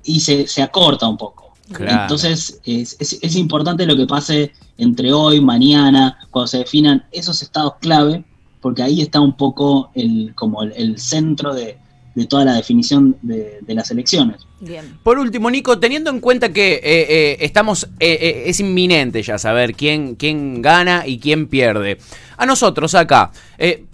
y 0.06 0.21
se, 0.21 0.47
se 0.47 0.62
acorta 0.63 1.08
un 1.08 1.17
poco. 1.17 1.47
Entonces 2.03 2.60
es, 2.65 2.95
es- 2.99 3.19
es 3.21 3.36
importante 3.36 3.86
lo 3.86 3.95
que 3.95 4.06
pase 4.08 4.51
entre 4.77 5.12
hoy, 5.12 5.41
mañana, 5.41 6.17
cuando 6.32 6.47
se 6.47 6.60
definan 6.60 7.03
esos 7.12 7.41
estados 7.41 7.73
clave, 7.82 8.23
porque 8.62 8.84
ahí 8.84 9.01
está 9.01 9.19
un 9.19 9.36
poco 9.36 9.91
el, 9.95 10.34
como 10.36 10.63
el, 10.63 10.71
el 10.75 10.97
centro 10.97 11.53
de, 11.53 11.77
de 12.15 12.25
toda 12.25 12.45
la 12.45 12.53
definición 12.53 13.17
de, 13.21 13.60
de 13.62 13.73
las 13.75 13.91
elecciones. 13.91 14.38
Bien. 14.60 14.98
Por 15.04 15.20
último, 15.20 15.52
Nico, 15.52 15.78
teniendo 15.80 16.10
en 16.10 16.20
cuenta 16.20 16.50
que 16.52 16.74
eh, 16.76 16.82
eh, 16.84 17.38
estamos, 17.41 17.84
eh, 18.00 18.17
eh, 18.20 18.43
es 18.48 18.60
inminente 18.60 19.22
ya 19.22 19.38
saber 19.38 19.76
quién, 19.76 20.15
quién 20.15 20.62
gana 20.63 21.04
y 21.06 21.20
quién 21.20 21.48
pierde. 21.48 22.00
A 22.39 22.46
nosotros 22.46 22.93
acá, 22.93 23.32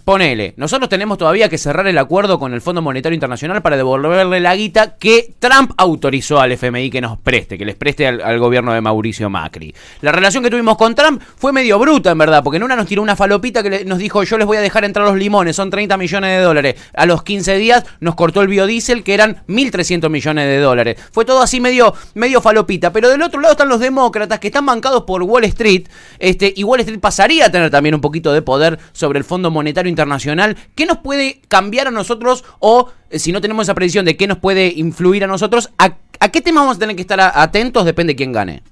ponele, 0.04 0.52
nosotros 0.58 0.90
tenemos 0.90 1.16
todavía 1.16 1.48
que 1.48 1.56
cerrar 1.56 1.86
el 1.86 1.96
acuerdo 1.96 2.38
con 2.38 2.52
el 2.52 2.60
Fondo 2.60 2.82
Monetario 2.82 3.14
Internacional 3.14 3.62
para 3.62 3.78
devolverle 3.78 4.38
la 4.40 4.54
guita 4.54 4.96
que 4.98 5.32
Trump 5.38 5.72
autorizó 5.78 6.38
al 6.40 6.52
FMI 6.52 6.90
que 6.90 7.00
nos 7.00 7.18
preste, 7.18 7.56
que 7.56 7.64
les 7.64 7.74
preste 7.74 8.06
al, 8.06 8.20
al 8.20 8.38
gobierno 8.38 8.74
de 8.74 8.82
Mauricio 8.82 9.30
Macri. 9.30 9.74
La 10.02 10.12
relación 10.12 10.42
que 10.44 10.50
tuvimos 10.50 10.76
con 10.76 10.94
Trump 10.94 11.22
fue 11.36 11.54
medio 11.54 11.78
bruta, 11.78 12.10
en 12.10 12.18
verdad, 12.18 12.44
porque 12.44 12.58
en 12.58 12.64
una 12.64 12.76
nos 12.76 12.86
tiró 12.86 13.00
una 13.00 13.16
falopita 13.16 13.62
que 13.62 13.70
le- 13.70 13.84
nos 13.86 13.96
dijo 13.98 14.22
yo 14.24 14.36
les 14.36 14.46
voy 14.46 14.58
a 14.58 14.60
dejar 14.60 14.84
entrar 14.84 15.06
los 15.06 15.16
limones, 15.16 15.56
son 15.56 15.70
30 15.70 15.96
millones 15.96 16.36
de 16.36 16.44
dólares. 16.44 16.74
A 16.94 17.06
los 17.06 17.22
15 17.22 17.56
días 17.56 17.84
nos 18.00 18.14
cortó 18.14 18.42
el 18.42 18.48
biodiesel 18.48 19.02
que 19.04 19.14
eran 19.14 19.42
1.300 19.48 20.10
millones 20.10 20.46
de 20.46 20.53
dólares. 20.58 20.96
Fue 21.12 21.24
todo 21.24 21.42
así 21.42 21.60
medio, 21.60 21.94
medio 22.14 22.40
falopita. 22.40 22.92
Pero 22.92 23.08
del 23.08 23.22
otro 23.22 23.40
lado 23.40 23.52
están 23.52 23.68
los 23.68 23.80
demócratas 23.80 24.38
que 24.38 24.48
están 24.48 24.66
bancados 24.66 25.04
por 25.04 25.22
Wall 25.22 25.44
Street. 25.44 25.88
Este, 26.18 26.52
y 26.56 26.64
Wall 26.64 26.80
Street 26.80 27.00
pasaría 27.00 27.46
a 27.46 27.50
tener 27.50 27.70
también 27.70 27.94
un 27.94 28.00
poquito 28.00 28.32
de 28.32 28.42
poder 28.42 28.78
sobre 28.92 29.18
el 29.18 29.24
Fondo 29.24 29.50
Monetario 29.50 29.90
Internacional. 29.90 30.56
¿Qué 30.74 30.86
nos 30.86 30.98
puede 30.98 31.40
cambiar 31.48 31.88
a 31.88 31.90
nosotros? 31.90 32.44
O 32.60 32.88
eh, 33.10 33.18
si 33.18 33.32
no 33.32 33.40
tenemos 33.40 33.66
esa 33.66 33.74
predicción 33.74 34.04
de 34.04 34.16
qué 34.16 34.26
nos 34.26 34.38
puede 34.38 34.72
influir 34.74 35.24
a 35.24 35.26
nosotros, 35.26 35.70
¿a, 35.78 35.96
qué 36.30 36.40
tema 36.40 36.62
vamos 36.62 36.76
a 36.76 36.80
tener 36.80 36.96
que 36.96 37.02
estar 37.02 37.20
atentos? 37.20 37.84
Depende 37.84 38.12
de 38.12 38.16
quién 38.16 38.32
gane. 38.32 38.62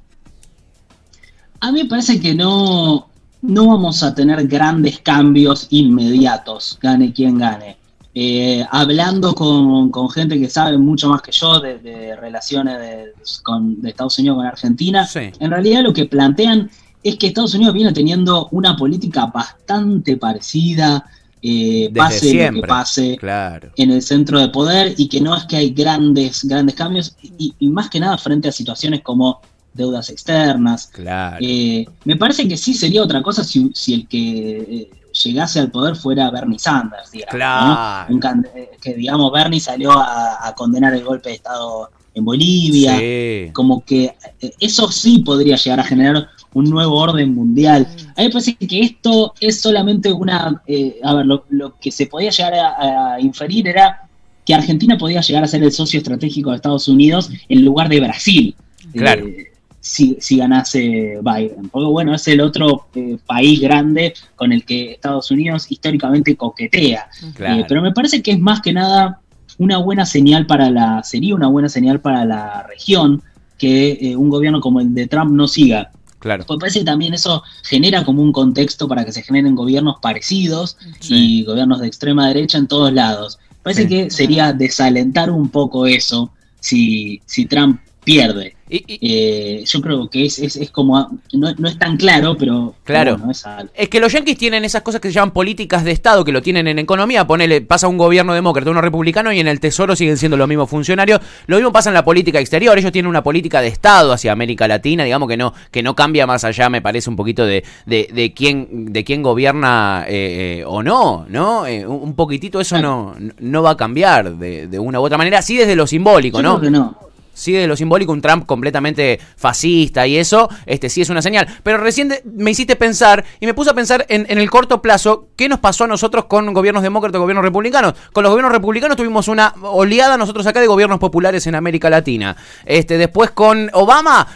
A 1.60 1.70
mí 1.70 1.84
me 1.84 1.88
parece 1.88 2.20
que 2.20 2.34
no, 2.34 3.08
no 3.42 3.66
vamos 3.68 4.02
a 4.02 4.14
tener 4.14 4.46
grandes 4.48 4.98
cambios 4.98 5.68
inmediatos, 5.70 6.78
gane 6.82 7.12
quien 7.12 7.38
gane. 7.38 7.76
Eh, 8.14 8.62
hablando 8.70 9.34
con, 9.34 9.90
con 9.90 10.10
gente 10.10 10.38
que 10.38 10.50
sabe 10.50 10.76
mucho 10.76 11.08
más 11.08 11.22
que 11.22 11.32
yo 11.32 11.60
de, 11.60 11.78
de 11.78 12.14
relaciones 12.16 12.78
de, 12.78 13.12
con, 13.42 13.80
de 13.80 13.88
Estados 13.88 14.18
Unidos 14.18 14.36
con 14.36 14.46
Argentina, 14.46 15.06
Sí. 15.06 15.30
en 15.40 15.50
realidad 15.50 15.82
lo 15.82 15.94
que 15.94 16.04
plantean 16.04 16.70
es 17.02 17.16
que 17.16 17.28
Estados 17.28 17.54
Unidos 17.54 17.74
viene 17.74 17.92
teniendo 17.92 18.48
una 18.52 18.76
política 18.76 19.26
bastante 19.26 20.16
parecida, 20.18 21.04
eh, 21.40 21.90
pase 21.96 22.26
lo 22.26 22.30
siempre. 22.30 22.60
que 22.62 22.68
pase 22.68 23.16
Claro. 23.18 23.70
en 23.76 23.90
el 23.90 24.02
centro 24.02 24.38
de 24.38 24.48
poder 24.48 24.94
y 24.98 25.08
que 25.08 25.20
no 25.20 25.34
es 25.34 25.44
que 25.46 25.56
hay 25.56 25.70
grandes, 25.70 26.44
grandes 26.44 26.74
cambios 26.76 27.16
y, 27.22 27.54
y 27.58 27.68
más 27.70 27.88
que 27.90 27.98
nada 27.98 28.18
frente 28.18 28.48
a 28.48 28.52
situaciones 28.52 29.00
como 29.00 29.40
deudas 29.74 30.10
externas, 30.10 30.88
Claro. 30.92 31.38
eh, 31.40 31.86
me 32.04 32.16
parece 32.16 32.46
que 32.46 32.58
sí 32.58 32.74
sería 32.74 33.02
otra 33.02 33.22
cosa 33.22 33.42
si, 33.42 33.70
si 33.74 33.94
el 33.94 34.06
que 34.06 34.50
eh, 34.58 34.90
llegase 35.12 35.60
al 35.60 35.70
poder 35.70 35.96
fuera 35.96 36.30
Bernie 36.30 36.58
Sanders, 36.58 37.10
digamos. 37.10 37.34
Claro. 37.34 38.06
¿no? 38.08 38.14
Un 38.14 38.46
que, 38.80 38.94
digamos, 38.94 39.32
Bernie 39.32 39.60
salió 39.60 39.92
a, 39.92 40.46
a 40.46 40.54
condenar 40.54 40.94
el 40.94 41.04
golpe 41.04 41.28
de 41.28 41.36
Estado 41.36 41.90
en 42.14 42.24
Bolivia. 42.24 42.98
Sí. 42.98 43.50
Como 43.52 43.84
que 43.84 44.14
eh, 44.40 44.52
eso 44.60 44.90
sí 44.90 45.20
podría 45.20 45.56
llegar 45.56 45.80
a 45.80 45.84
generar 45.84 46.28
un 46.54 46.64
nuevo 46.68 46.96
orden 46.96 47.34
mundial. 47.34 47.86
A 48.16 48.20
mí 48.20 48.26
me 48.26 48.30
parece 48.30 48.54
que 48.54 48.80
esto 48.80 49.32
es 49.40 49.60
solamente 49.60 50.12
una... 50.12 50.62
eh, 50.66 50.98
a 51.02 51.14
ver, 51.14 51.26
lo, 51.26 51.44
lo 51.48 51.78
que 51.78 51.90
se 51.90 52.06
podía 52.06 52.30
llegar 52.30 52.54
a, 52.54 53.14
a 53.14 53.20
inferir 53.20 53.68
era 53.68 54.02
que 54.44 54.54
Argentina 54.54 54.98
podía 54.98 55.20
llegar 55.20 55.44
a 55.44 55.46
ser 55.46 55.62
el 55.62 55.72
socio 55.72 55.98
estratégico 55.98 56.50
de 56.50 56.56
Estados 56.56 56.88
Unidos 56.88 57.30
en 57.48 57.64
lugar 57.64 57.88
de 57.88 58.00
Brasil. 58.00 58.54
Claro. 58.92 59.26
Eh, 59.26 59.51
si, 59.82 60.16
si 60.20 60.36
ganase 60.38 61.18
Biden. 61.20 61.68
Porque 61.70 61.86
bueno, 61.86 62.14
es 62.14 62.26
el 62.28 62.40
otro 62.40 62.86
eh, 62.94 63.18
país 63.26 63.60
grande 63.60 64.14
con 64.36 64.52
el 64.52 64.64
que 64.64 64.92
Estados 64.92 65.30
Unidos 65.32 65.66
históricamente 65.70 66.36
coquetea. 66.36 67.08
Claro. 67.34 67.60
Eh, 67.60 67.66
pero 67.68 67.82
me 67.82 67.92
parece 67.92 68.22
que 68.22 68.30
es 68.30 68.38
más 68.38 68.60
que 68.62 68.72
nada 68.72 69.18
una 69.58 69.78
buena 69.78 70.06
señal 70.06 70.46
para 70.46 70.70
la, 70.70 71.02
sería 71.02 71.34
una 71.34 71.48
buena 71.48 71.68
señal 71.68 72.00
para 72.00 72.24
la 72.24 72.64
región 72.68 73.22
que 73.58 73.98
eh, 74.00 74.16
un 74.16 74.30
gobierno 74.30 74.60
como 74.60 74.80
el 74.80 74.94
de 74.94 75.08
Trump 75.08 75.32
no 75.32 75.48
siga. 75.48 75.90
Claro. 76.20 76.44
Pues 76.46 76.60
parece 76.60 76.78
que 76.78 76.84
también 76.84 77.14
eso 77.14 77.42
genera 77.64 78.04
como 78.04 78.22
un 78.22 78.30
contexto 78.30 78.86
para 78.86 79.04
que 79.04 79.10
se 79.10 79.22
generen 79.22 79.56
gobiernos 79.56 79.96
parecidos 80.00 80.76
Sí. 81.00 81.40
y 81.40 81.44
gobiernos 81.44 81.80
de 81.80 81.88
extrema 81.88 82.28
derecha 82.28 82.56
en 82.58 82.68
todos 82.68 82.92
lados. 82.92 83.40
Parece 83.64 83.82
Sí. 83.82 83.88
que 83.88 84.10
sería 84.10 84.52
desalentar 84.52 85.30
un 85.30 85.48
poco 85.48 85.86
eso 85.86 86.30
si, 86.60 87.20
si 87.26 87.46
Trump 87.46 87.80
pierde. 88.04 88.56
Y- 88.68 88.84
y- 88.86 88.98
Eh, 89.14 89.64
yo 89.66 89.80
creo 89.82 90.08
que 90.08 90.24
es, 90.24 90.38
es, 90.38 90.56
es 90.56 90.70
como, 90.70 90.98
no, 91.34 91.54
no 91.58 91.68
es 91.68 91.78
tan 91.78 91.96
claro, 91.98 92.36
pero 92.38 92.74
Claro. 92.84 93.18
bueno, 93.18 93.30
es. 93.30 93.44
Es 93.74 93.88
que 93.90 94.00
los 94.00 94.10
yanquis 94.12 94.38
tienen 94.38 94.64
esas 94.64 94.80
cosas 94.80 95.00
que 95.00 95.08
se 95.08 95.14
llaman 95.14 95.32
políticas 95.32 95.84
de 95.84 95.90
Estado, 95.90 96.24
que 96.24 96.32
lo 96.32 96.40
tienen 96.40 96.66
en 96.68 96.78
economía. 96.78 97.26
Ponele, 97.26 97.60
pasa 97.60 97.86
un 97.86 97.98
gobierno 97.98 98.32
demócrata, 98.32 98.70
uno 98.70 98.80
republicano, 98.80 99.30
y 99.30 99.40
en 99.40 99.46
el 99.48 99.60
Tesoro 99.60 99.94
siguen 99.94 100.16
siendo 100.16 100.38
los 100.38 100.48
mismos 100.48 100.70
funcionarios. 100.70 101.20
Lo 101.46 101.56
mismo 101.56 101.70
pasa 101.70 101.90
en 101.90 101.94
la 101.94 102.04
política 102.04 102.40
exterior. 102.40 102.78
Ellos 102.78 102.92
tienen 102.92 103.10
una 103.10 103.22
política 103.22 103.60
de 103.60 103.68
Estado 103.68 104.12
hacia 104.12 104.32
América 104.32 104.66
Latina, 104.66 105.04
digamos 105.04 105.28
que 105.28 105.36
no, 105.36 105.52
que 105.70 105.82
no 105.82 105.94
cambia 105.94 106.26
más 106.26 106.42
allá, 106.44 106.70
me 106.70 106.80
parece, 106.80 107.10
un 107.10 107.16
poquito 107.16 107.44
de, 107.44 107.62
de, 107.84 108.08
de 108.12 108.32
quién, 108.32 108.92
de 108.92 109.04
quién 109.04 109.22
gobierna 109.22 110.06
eh, 110.08 110.60
eh, 110.60 110.64
o 110.66 110.82
no, 110.82 111.26
¿no? 111.28 111.66
Eh, 111.66 111.86
un 111.86 112.02
un 112.02 112.14
poquitito 112.16 112.60
eso 112.60 112.78
no, 112.80 113.14
no 113.38 113.62
va 113.62 113.70
a 113.70 113.76
cambiar 113.76 114.36
de, 114.36 114.66
de 114.66 114.78
una 114.78 114.98
u 115.00 115.04
otra 115.04 115.16
manera. 115.18 115.40
Sí 115.42 115.56
desde 115.56 115.76
lo 115.76 115.86
simbólico, 115.86 116.38
Yo 116.38 116.42
¿no? 116.42 116.58
creo 116.58 116.70
que 116.72 116.78
no. 116.78 116.98
Sí, 117.34 117.52
de 117.52 117.66
lo 117.66 117.76
simbólico, 117.76 118.12
un 118.12 118.20
Trump 118.20 118.46
completamente 118.46 119.18
fascista 119.36 120.06
y 120.06 120.18
eso, 120.18 120.48
este 120.66 120.88
sí 120.88 121.00
es 121.00 121.10
una 121.10 121.22
señal. 121.22 121.46
Pero 121.62 121.78
recién 121.78 122.12
me 122.24 122.50
hiciste 122.50 122.76
pensar 122.76 123.24
y 123.40 123.46
me 123.46 123.54
puse 123.54 123.70
a 123.70 123.74
pensar 123.74 124.04
en, 124.08 124.26
en 124.28 124.38
el 124.38 124.50
corto 124.50 124.82
plazo, 124.82 125.28
¿qué 125.36 125.48
nos 125.48 125.58
pasó 125.58 125.84
a 125.84 125.86
nosotros 125.86 126.26
con 126.26 126.52
gobiernos 126.52 126.82
demócratas 126.82 127.20
gobiernos 127.20 127.44
republicanos? 127.44 127.94
Con 128.12 128.22
los 128.22 128.30
gobiernos 128.30 128.52
republicanos 128.52 128.96
tuvimos 128.96 129.28
una 129.28 129.54
oleada 129.62 130.16
nosotros 130.16 130.46
acá 130.46 130.60
de 130.60 130.66
gobiernos 130.66 130.98
populares 130.98 131.46
en 131.46 131.54
América 131.54 131.88
Latina. 131.88 132.36
Este, 132.64 132.98
después 132.98 133.30
con 133.30 133.70
Obama, 133.72 134.26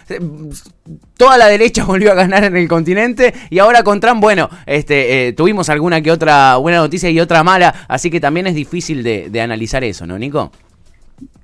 toda 1.17 1.37
la 1.37 1.49
derecha 1.49 1.85
volvió 1.87 2.13
a 2.13 2.15
ganar 2.15 2.45
en 2.45 2.57
el 2.57 2.69
continente 2.69 3.35
y 3.51 3.59
ahora 3.59 3.83
con 3.83 4.01
Trump, 4.01 4.21
bueno, 4.21 4.49
este, 4.65 5.29
eh, 5.29 5.33
tuvimos 5.33 5.69
alguna 5.69 6.01
que 6.01 6.11
otra 6.11 6.57
buena 6.57 6.79
noticia 6.79 7.11
y 7.11 7.21
otra 7.21 7.43
mala, 7.43 7.87
así 7.89 8.11
que 8.11 8.21
también 8.21 8.47
es 8.47 8.55
difícil 8.55 9.03
de, 9.03 9.29
de 9.31 9.41
analizar 9.41 9.85
eso, 9.85 10.07
¿no, 10.07 10.19
Nico? 10.19 10.51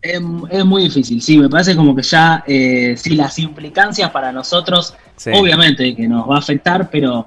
Es, 0.03 0.21
es 0.51 0.65
muy 0.65 0.83
difícil, 0.83 1.23
sí, 1.23 1.38
me 1.38 1.49
parece 1.49 1.77
como 1.77 1.95
que 1.95 2.03
ya, 2.03 2.43
eh, 2.47 2.95
sí, 2.99 3.11
las 3.15 3.38
implicancias 3.38 4.11
para 4.11 4.33
nosotros, 4.33 4.95
Sí. 5.17 5.31
obviamente 5.33 5.95
que 5.95 6.09
nos 6.09 6.29
va 6.29 6.37
a 6.37 6.38
afectar, 6.41 6.91
pero 6.91 7.25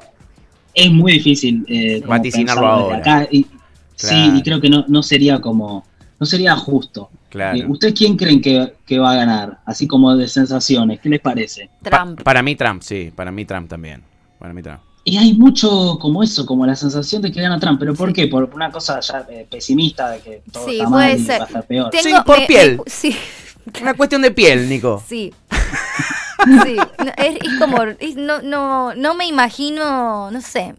es 0.73 0.91
muy 0.91 1.13
difícil 1.13 1.63
eh, 1.69 2.03
Vaticinarlo 2.05 2.67
ahora. 2.67 2.97
acá. 2.97 3.27
Y, 3.31 3.45
Claro. 3.97 4.17
Sí, 4.33 4.37
y 4.39 4.43
creo 4.43 4.59
que 4.59 4.69
no, 4.69 4.83
no 4.89 5.01
sería 5.01 5.39
como, 5.39 5.85
no 6.19 6.25
sería 6.25 6.53
justo. 6.57 7.09
Claro. 7.29 7.57
Eh, 7.57 7.65
¿Ustedes 7.65 7.93
quién 7.93 8.17
creen 8.17 8.41
que, 8.41 8.73
que 8.85 8.99
va 8.99 9.13
a 9.13 9.15
ganar? 9.15 9.59
Así 9.65 9.87
como 9.87 10.13
de 10.17 10.27
sensaciones, 10.27 10.99
¿qué 10.99 11.07
les 11.07 11.21
parece? 11.21 11.69
Pa- 11.81 12.03
Trump. 12.03 12.21
para 12.21 12.43
mí 12.43 12.57
Trump, 12.57 12.81
sí, 12.81 13.13
para 13.15 13.31
mí 13.31 13.45
Trump 13.45 13.69
también. 13.69 14.03
Para 14.37 14.53
mí 14.53 14.61
Trump. 14.61 14.81
Y 15.07 15.17
hay 15.17 15.33
mucho 15.33 15.99
como 16.01 16.23
eso, 16.23 16.45
como 16.47 16.65
la 16.65 16.75
sensación 16.75 17.21
de 17.21 17.31
que 17.31 17.39
gana 17.39 17.59
Trump, 17.59 17.79
pero 17.79 17.93
¿por 17.93 18.11
qué? 18.11 18.25
Por 18.27 18.45
una 18.55 18.71
cosa 18.71 18.99
ya 19.01 19.23
eh, 19.29 19.45
pesimista 19.49 20.09
de 20.09 20.19
que 20.19 20.41
todo 20.51 20.65
Sí, 20.65 20.77
está 20.79 20.89
puede 20.89 21.09
mal 21.09 21.19
y 21.19 21.23
ser. 21.23 21.39
va 21.39 21.43
a 21.43 21.47
estar 21.47 21.67
peor. 21.67 21.89
Tengo- 21.91 22.03
Sí, 22.17 22.23
por 22.25 22.47
piel. 22.47 22.81
sí, 22.87 23.15
Una 23.81 23.93
cuestión 23.93 24.21
de 24.23 24.31
piel, 24.31 24.67
Nico. 24.67 25.03
sí. 25.07 25.31
Sí, 26.63 26.75
no, 26.75 27.11
es, 27.17 27.35
es 27.41 27.59
como, 27.59 27.81
es- 27.99 28.15
no, 28.17 28.41
no, 28.41 28.93
no 28.95 29.15
me 29.15 29.25
imagino, 29.25 30.29
no 30.31 30.41
sé, 30.41 30.75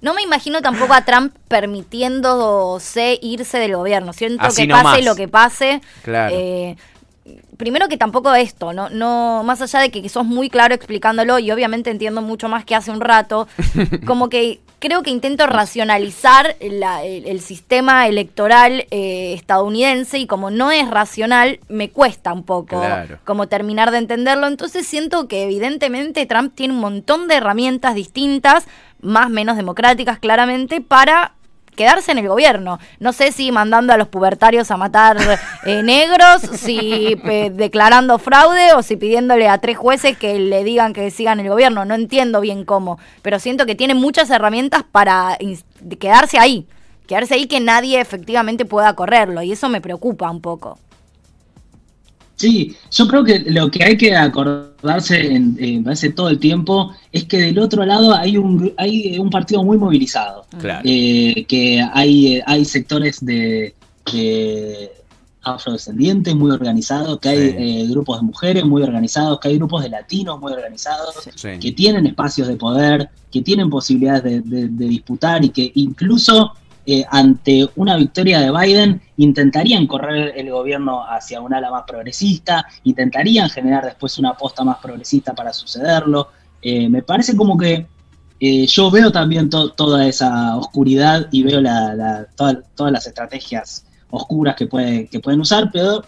no 0.00 0.14
me 0.14 0.22
imagino 0.22 0.60
tampoco 0.60 0.92
a 0.94 1.04
Trump 1.04 1.34
permitiéndose 1.48 3.18
irse 3.22 3.58
del 3.58 3.74
gobierno. 3.76 4.12
Siento 4.12 4.44
Así 4.44 4.62
que 4.62 4.68
nomás. 4.68 4.84
pase 4.84 5.02
lo 5.02 5.14
que 5.16 5.28
pase. 5.28 5.80
Claro. 6.02 6.34
eh, 6.36 6.76
primero 7.56 7.88
que 7.88 7.96
tampoco 7.96 8.34
esto, 8.34 8.72
no, 8.72 8.88
no, 8.90 9.42
más 9.44 9.60
allá 9.62 9.80
de 9.80 9.90
que 9.90 10.08
sos 10.08 10.24
muy 10.24 10.48
claro 10.50 10.74
explicándolo 10.74 11.38
y 11.38 11.50
obviamente 11.50 11.90
entiendo 11.90 12.22
mucho 12.22 12.48
más 12.48 12.64
que 12.64 12.74
hace 12.74 12.90
un 12.90 13.00
rato, 13.00 13.48
como 14.06 14.28
que 14.28 14.60
creo 14.80 15.02
que 15.02 15.10
intento 15.10 15.46
racionalizar 15.46 16.56
la- 16.60 17.04
el, 17.04 17.26
el 17.26 17.40
sistema 17.40 18.06
electoral 18.06 18.86
eh, 18.90 19.32
estadounidense 19.34 20.18
y 20.18 20.26
como 20.26 20.50
no 20.50 20.70
es 20.70 20.88
racional, 20.88 21.58
me 21.68 21.90
cuesta 21.90 22.32
un 22.32 22.44
poco 22.44 22.78
Claro. 22.80 23.18
como 23.24 23.48
terminar 23.48 23.90
de 23.90 23.98
entenderlo. 23.98 24.46
Entonces 24.46 24.86
siento 24.86 25.26
que 25.26 25.42
evidentemente 25.44 26.24
Trump 26.26 26.54
tiene 26.54 26.74
un 26.74 26.80
montón 26.80 27.26
de 27.28 27.34
herramientas 27.36 27.94
distintas, 27.94 28.66
más 29.00 29.30
menos 29.30 29.56
democráticas 29.56 30.18
claramente, 30.18 30.80
para 30.80 31.32
quedarse 31.78 32.12
en 32.12 32.18
el 32.18 32.28
gobierno. 32.28 32.78
No 32.98 33.14
sé 33.14 33.32
si 33.32 33.50
mandando 33.52 33.94
a 33.94 33.96
los 33.96 34.08
pubertarios 34.08 34.70
a 34.70 34.76
matar 34.76 35.16
eh, 35.64 35.82
negros, 35.82 36.42
si 36.42 37.14
declarando 37.52 38.18
fraude 38.18 38.74
o 38.74 38.82
si 38.82 38.96
pidiéndole 38.96 39.48
a 39.48 39.58
tres 39.58 39.78
jueces 39.78 40.18
que 40.18 40.38
le 40.38 40.64
digan 40.64 40.92
que 40.92 41.10
sigan 41.10 41.40
el 41.40 41.48
gobierno. 41.48 41.84
No 41.84 41.94
entiendo 41.94 42.40
bien 42.40 42.64
cómo, 42.64 42.98
pero 43.22 43.38
siento 43.38 43.64
que 43.64 43.76
tiene 43.76 43.94
muchas 43.94 44.28
herramientas 44.28 44.82
para 44.90 45.38
quedarse 45.98 46.38
ahí. 46.38 46.66
Quedarse 47.06 47.34
ahí 47.34 47.46
que 47.46 47.60
nadie 47.60 48.00
efectivamente 48.00 48.66
pueda 48.66 48.92
correrlo 48.94 49.40
y 49.42 49.52
eso 49.52 49.68
me 49.68 49.80
preocupa 49.80 50.30
un 50.30 50.42
poco. 50.42 50.78
Sí, 52.38 52.76
yo 52.92 53.08
creo 53.08 53.24
que 53.24 53.40
lo 53.50 53.68
que 53.70 53.82
hay 53.84 53.96
que 53.96 54.14
acordarse, 54.16 55.34
en, 55.34 55.56
eh, 55.58 55.78
me 55.78 55.84
parece 55.84 56.10
todo 56.10 56.28
el 56.28 56.38
tiempo, 56.38 56.92
es 57.10 57.24
que 57.24 57.38
del 57.38 57.58
otro 57.58 57.84
lado 57.84 58.14
hay 58.14 58.36
un, 58.36 58.60
gru- 58.60 58.74
hay 58.78 59.18
un 59.18 59.28
partido 59.28 59.64
muy 59.64 59.76
movilizado. 59.76 60.46
Claro. 60.60 60.82
Eh, 60.84 61.44
que 61.48 61.82
hay, 61.92 62.36
eh, 62.36 62.42
hay 62.46 62.64
sectores 62.64 63.18
de, 63.24 63.74
de 64.12 64.90
afrodescendientes 65.42 66.34
muy 66.34 66.50
organizados, 66.50 67.18
que 67.18 67.28
hay 67.28 67.38
Sí. 67.50 67.54
eh, 67.58 67.86
grupos 67.88 68.20
de 68.20 68.26
mujeres 68.26 68.64
muy 68.64 68.82
organizados, 68.82 69.40
que 69.40 69.48
hay 69.48 69.56
grupos 69.56 69.82
de 69.82 69.88
latinos 69.88 70.38
muy 70.40 70.52
organizados, 70.52 71.14
Sí. 71.34 71.48
que 71.60 71.72
tienen 71.72 72.06
espacios 72.06 72.46
de 72.48 72.56
poder, 72.56 73.08
que 73.32 73.42
tienen 73.42 73.68
posibilidades 73.70 74.22
de, 74.22 74.40
de- 74.42 74.68
de 74.68 74.86
disputar 74.86 75.44
y 75.44 75.48
que 75.50 75.72
incluso 75.74 76.52
eh, 76.90 77.04
ante 77.10 77.68
una 77.76 77.96
victoria 77.96 78.40
de 78.40 78.50
Biden 78.50 79.02
intentarían 79.18 79.86
correr 79.86 80.32
el 80.36 80.50
gobierno 80.50 81.04
hacia 81.06 81.38
un 81.42 81.52
ala 81.52 81.70
más 81.70 81.82
progresista, 81.86 82.64
intentarían 82.84 83.50
generar 83.50 83.84
después 83.84 84.16
una 84.18 84.30
aposta 84.30 84.64
más 84.64 84.78
progresista 84.78 85.34
para 85.34 85.52
sucederlo. 85.52 86.28
Eh, 86.62 86.88
me 86.88 87.02
parece 87.02 87.36
como 87.36 87.58
que 87.58 87.86
eh, 88.40 88.66
yo 88.66 88.90
veo 88.90 89.10
también 89.12 89.50
to- 89.50 89.70
toda 89.72 90.06
esa 90.06 90.56
oscuridad 90.56 91.26
y 91.30 91.42
veo 91.42 91.60
la- 91.60 91.94
la- 91.94 92.24
toda- 92.36 92.62
todas 92.74 92.92
las 92.92 93.06
estrategias 93.06 93.84
oscuras 94.10 94.54
que, 94.56 94.66
puede, 94.66 95.08
que 95.08 95.20
pueden 95.20 95.40
usar, 95.40 95.70
pero 95.70 96.02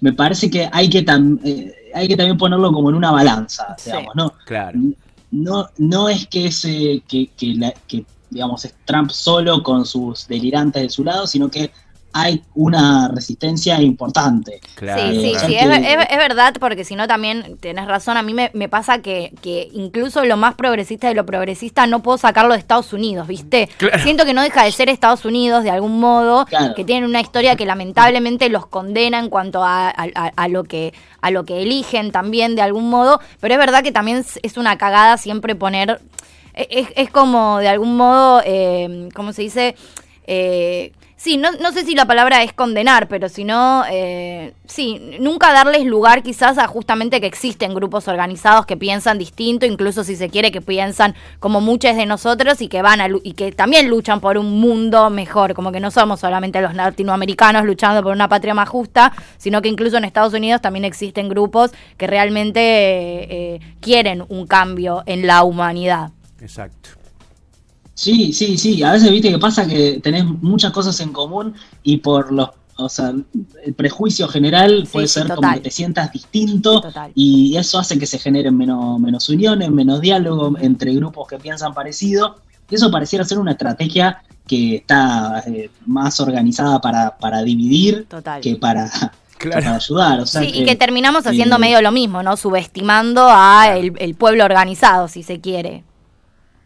me 0.00 0.12
parece 0.14 0.48
que 0.48 0.66
hay 0.72 0.88
que, 0.88 1.04
tam- 1.04 1.38
eh, 1.44 1.74
hay 1.94 2.08
que 2.08 2.16
también 2.16 2.38
ponerlo 2.38 2.72
como 2.72 2.88
en 2.88 2.94
una 2.96 3.10
balanza, 3.10 3.74
Sí. 3.76 3.90
digamos, 3.90 4.14
¿no? 4.14 4.32
Claro. 4.46 4.78
no, 5.30 5.68
no 5.78 6.08
es 6.08 6.26
que, 6.26 6.46
ese, 6.46 7.02
que, 7.08 7.28
que, 7.36 7.46
la- 7.54 7.74
que, 7.88 8.04
digamos, 8.32 8.64
es 8.64 8.74
Trump 8.84 9.10
solo 9.10 9.62
con 9.62 9.84
sus 9.86 10.26
delirantes 10.26 10.82
de 10.82 10.90
su 10.90 11.04
lado, 11.04 11.26
sino 11.26 11.50
que 11.50 11.70
hay 12.14 12.42
una 12.54 13.08
resistencia 13.08 13.80
importante. 13.80 14.60
Claro. 14.74 15.00
Sí, 15.14 15.18
sí, 15.22 15.30
claro. 15.32 15.46
sí, 15.46 15.54
es, 15.56 15.66
ver- 15.66 15.82
es- 15.82 16.06
es 16.10 16.18
verdad, 16.18 16.54
porque 16.60 16.84
si 16.84 16.94
no 16.94 17.08
también 17.08 17.56
tenés 17.58 17.86
razón, 17.86 18.18
a 18.18 18.22
mí 18.22 18.34
me, 18.34 18.50
me 18.52 18.68
pasa 18.68 18.98
que, 18.98 19.32
que 19.40 19.70
incluso 19.72 20.22
lo 20.26 20.36
más 20.36 20.54
progresista 20.54 21.08
de 21.08 21.14
lo 21.14 21.24
progresista 21.24 21.86
no 21.86 22.02
puedo 22.02 22.18
sacarlo 22.18 22.52
de 22.52 22.58
Estados 22.58 22.92
Unidos, 22.92 23.26
¿viste? 23.28 23.70
Claro. 23.78 23.98
Siento 24.02 24.26
que 24.26 24.34
no 24.34 24.42
deja 24.42 24.64
de 24.64 24.72
ser 24.72 24.90
Estados 24.90 25.24
Unidos 25.24 25.64
de 25.64 25.70
algún 25.70 26.00
modo, 26.00 26.44
Claro. 26.44 26.74
que 26.74 26.84
tienen 26.84 27.08
una 27.08 27.22
historia 27.22 27.56
que 27.56 27.64
lamentablemente 27.64 28.50
los 28.50 28.66
condena 28.66 29.18
en 29.18 29.30
cuanto 29.30 29.64
a, 29.64 29.88
a- 29.88 29.94
a- 30.14 30.32
a 30.36 30.48
lo 30.48 30.64
que 30.64 30.92
a 31.22 31.30
lo 31.30 31.44
que 31.46 31.62
eligen 31.62 32.10
también 32.12 32.56
de 32.56 32.62
algún 32.62 32.90
modo, 32.90 33.20
pero 33.40 33.54
es 33.54 33.58
verdad 33.58 33.82
que 33.82 33.92
también 33.92 34.18
es- 34.42 34.56
una 34.58 34.76
cagada 34.76 35.16
siempre 35.16 35.54
poner, 35.54 35.98
es, 36.54 36.88
es 36.96 37.10
como 37.10 37.58
de 37.58 37.68
algún 37.68 37.96
modo, 37.96 38.42
eh, 38.44 39.08
¿cómo 39.14 39.32
se 39.32 39.42
dice? 39.42 39.74
Eh, 40.24 40.92
sí, 41.16 41.36
no, 41.36 41.52
no 41.52 41.72
sé 41.72 41.84
si 41.84 41.94
la 41.94 42.06
palabra 42.06 42.42
es 42.42 42.52
condenar, 42.52 43.08
pero 43.08 43.28
si 43.28 43.44
no, 43.44 43.84
eh, 43.90 44.54
sí, 44.66 45.18
nunca 45.20 45.52
darles 45.52 45.84
lugar 45.84 46.22
quizás 46.22 46.58
a 46.58 46.66
justamente 46.66 47.20
que 47.20 47.26
existen 47.26 47.74
grupos 47.74 48.08
organizados 48.08 48.66
que 48.66 48.76
piensan 48.76 49.18
distinto, 49.18 49.66
incluso 49.66 50.04
si 50.04 50.16
se 50.16 50.30
quiere 50.30 50.50
que 50.50 50.60
piensan 50.60 51.14
como 51.38 51.60
muchos 51.60 51.96
de 51.96 52.06
nosotros 52.06 52.60
y 52.60 52.68
que 52.68 52.82
van 52.82 53.00
a 53.00 53.08
y 53.22 53.34
que 53.34 53.52
también 53.52 53.88
luchan 53.88 54.20
por 54.20 54.38
un 54.38 54.60
mundo 54.60 55.10
mejor, 55.10 55.54
como 55.54 55.70
que 55.70 55.80
no 55.80 55.90
somos 55.90 56.20
solamente 56.20 56.60
los 56.60 56.74
latinoamericanos 56.74 57.64
luchando 57.64 58.02
por 58.02 58.12
una 58.12 58.28
patria 58.28 58.54
más 58.54 58.68
justa, 58.68 59.12
sino 59.38 59.62
que 59.62 59.68
incluso 59.68 59.96
en 59.96 60.04
Estados 60.04 60.34
Unidos 60.34 60.60
también 60.60 60.84
existen 60.84 61.28
grupos 61.28 61.72
que 61.96 62.06
realmente 62.06 62.60
eh, 62.60 63.26
eh, 63.30 63.60
quieren 63.80 64.24
un 64.28 64.46
cambio 64.46 65.02
en 65.06 65.26
la 65.26 65.42
humanidad. 65.44 66.10
Exacto. 66.42 66.90
Sí, 67.94 68.32
sí, 68.32 68.58
sí. 68.58 68.82
A 68.82 68.92
veces 68.92 69.10
viste 69.10 69.30
que 69.30 69.38
pasa 69.38 69.66
que 69.66 70.00
tenés 70.02 70.24
muchas 70.24 70.72
cosas 70.72 70.98
en 71.00 71.12
común 71.12 71.54
y 71.82 71.98
por 71.98 72.32
los, 72.32 72.50
o 72.76 72.88
sea, 72.88 73.12
el 73.64 73.74
prejuicio 73.74 74.26
general 74.26 74.82
Sí, 74.86 74.92
puede 74.92 75.06
sí, 75.06 75.14
ser 75.14 75.28
como 75.34 75.52
que 75.54 75.60
te 75.60 75.70
sientas 75.70 76.10
distinto 76.10 76.80
Total. 76.80 77.12
y 77.14 77.56
eso 77.56 77.78
hace 77.78 77.98
que 77.98 78.06
se 78.06 78.18
generen 78.18 78.56
menos, 78.56 78.98
menos 78.98 79.28
uniones, 79.28 79.70
menos 79.70 80.00
diálogo 80.00 80.56
entre 80.58 80.94
grupos 80.94 81.28
que 81.28 81.38
piensan 81.38 81.74
parecido. 81.74 82.36
Y 82.68 82.74
eso 82.74 82.90
pareciera 82.90 83.24
ser 83.24 83.38
una 83.38 83.52
estrategia 83.52 84.22
que 84.48 84.76
está 84.76 85.44
eh, 85.46 85.70
más 85.86 86.18
organizada 86.18 86.80
para, 86.80 87.16
para 87.18 87.42
dividir 87.42 88.06
Total. 88.08 88.40
que 88.40 88.56
para, 88.56 88.90
ayudar. 89.74 90.20
O 90.20 90.26
sea 90.26 90.40
Sí, 90.40 90.50
y 90.52 90.64
que 90.64 90.74
terminamos 90.74 91.26
haciendo 91.26 91.56
eh, 91.56 91.58
medio 91.58 91.82
lo 91.82 91.92
mismo, 91.92 92.22
¿no? 92.22 92.36
Subestimando 92.36 93.28
a 93.28 93.76
el, 93.76 93.92
el 93.98 94.14
pueblo 94.14 94.44
organizado, 94.44 95.06
si 95.06 95.22
se 95.22 95.40
quiere. 95.40 95.84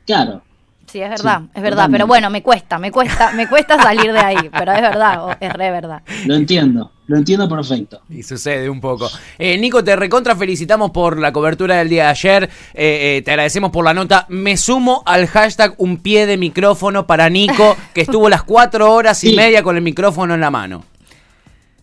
Claro, 0.06 0.42
Sí, 0.86 1.00
es 1.02 1.10
verdad, 1.10 1.40
Sí, 1.40 1.48
es 1.56 1.62
verdad. 1.62 1.70
totalmente. 1.78 1.92
Pero 1.96 2.06
bueno, 2.06 2.30
me 2.30 2.42
cuesta, 2.44 2.78
me 2.78 2.92
cuesta, 2.92 3.32
me 3.32 3.48
cuesta 3.48 3.76
salir 3.82 4.12
de 4.12 4.20
ahí. 4.20 4.36
Pero 4.56 4.72
es 4.72 4.80
verdad, 4.80 5.36
es 5.40 5.52
re 5.52 5.72
verdad. 5.72 6.00
Lo 6.26 6.36
entiendo, 6.36 6.92
lo 7.08 7.16
entiendo 7.16 7.48
perfecto. 7.48 8.02
Y 8.08 8.22
sucede 8.22 8.70
un 8.70 8.80
poco. 8.80 9.10
Eh, 9.36 9.58
Nico, 9.58 9.82
te 9.82 9.96
recontra 9.96 10.36
felicitamos 10.36 10.92
por 10.92 11.18
la 11.18 11.32
cobertura 11.32 11.74
del 11.78 11.88
día 11.88 12.04
de 12.04 12.10
ayer. 12.10 12.44
Eh, 12.72 13.16
eh, 13.18 13.22
te 13.24 13.32
agradecemos 13.32 13.72
por 13.72 13.84
la 13.84 13.94
nota. 13.94 14.26
Me 14.28 14.56
sumo 14.56 15.02
al 15.06 15.26
hashtag 15.26 15.74
un 15.78 15.96
pie 15.96 16.24
de 16.24 16.36
micrófono 16.36 17.04
para 17.04 17.28
Nico, 17.28 17.76
que 17.92 18.02
estuvo 18.02 18.28
las 18.28 18.44
cuatro 18.44 18.92
horas 18.92 19.22
y 19.24 19.30
Sí. 19.30 19.36
media 19.36 19.64
con 19.64 19.74
el 19.76 19.82
micrófono 19.82 20.34
en 20.34 20.40
la 20.40 20.52
mano. 20.52 20.84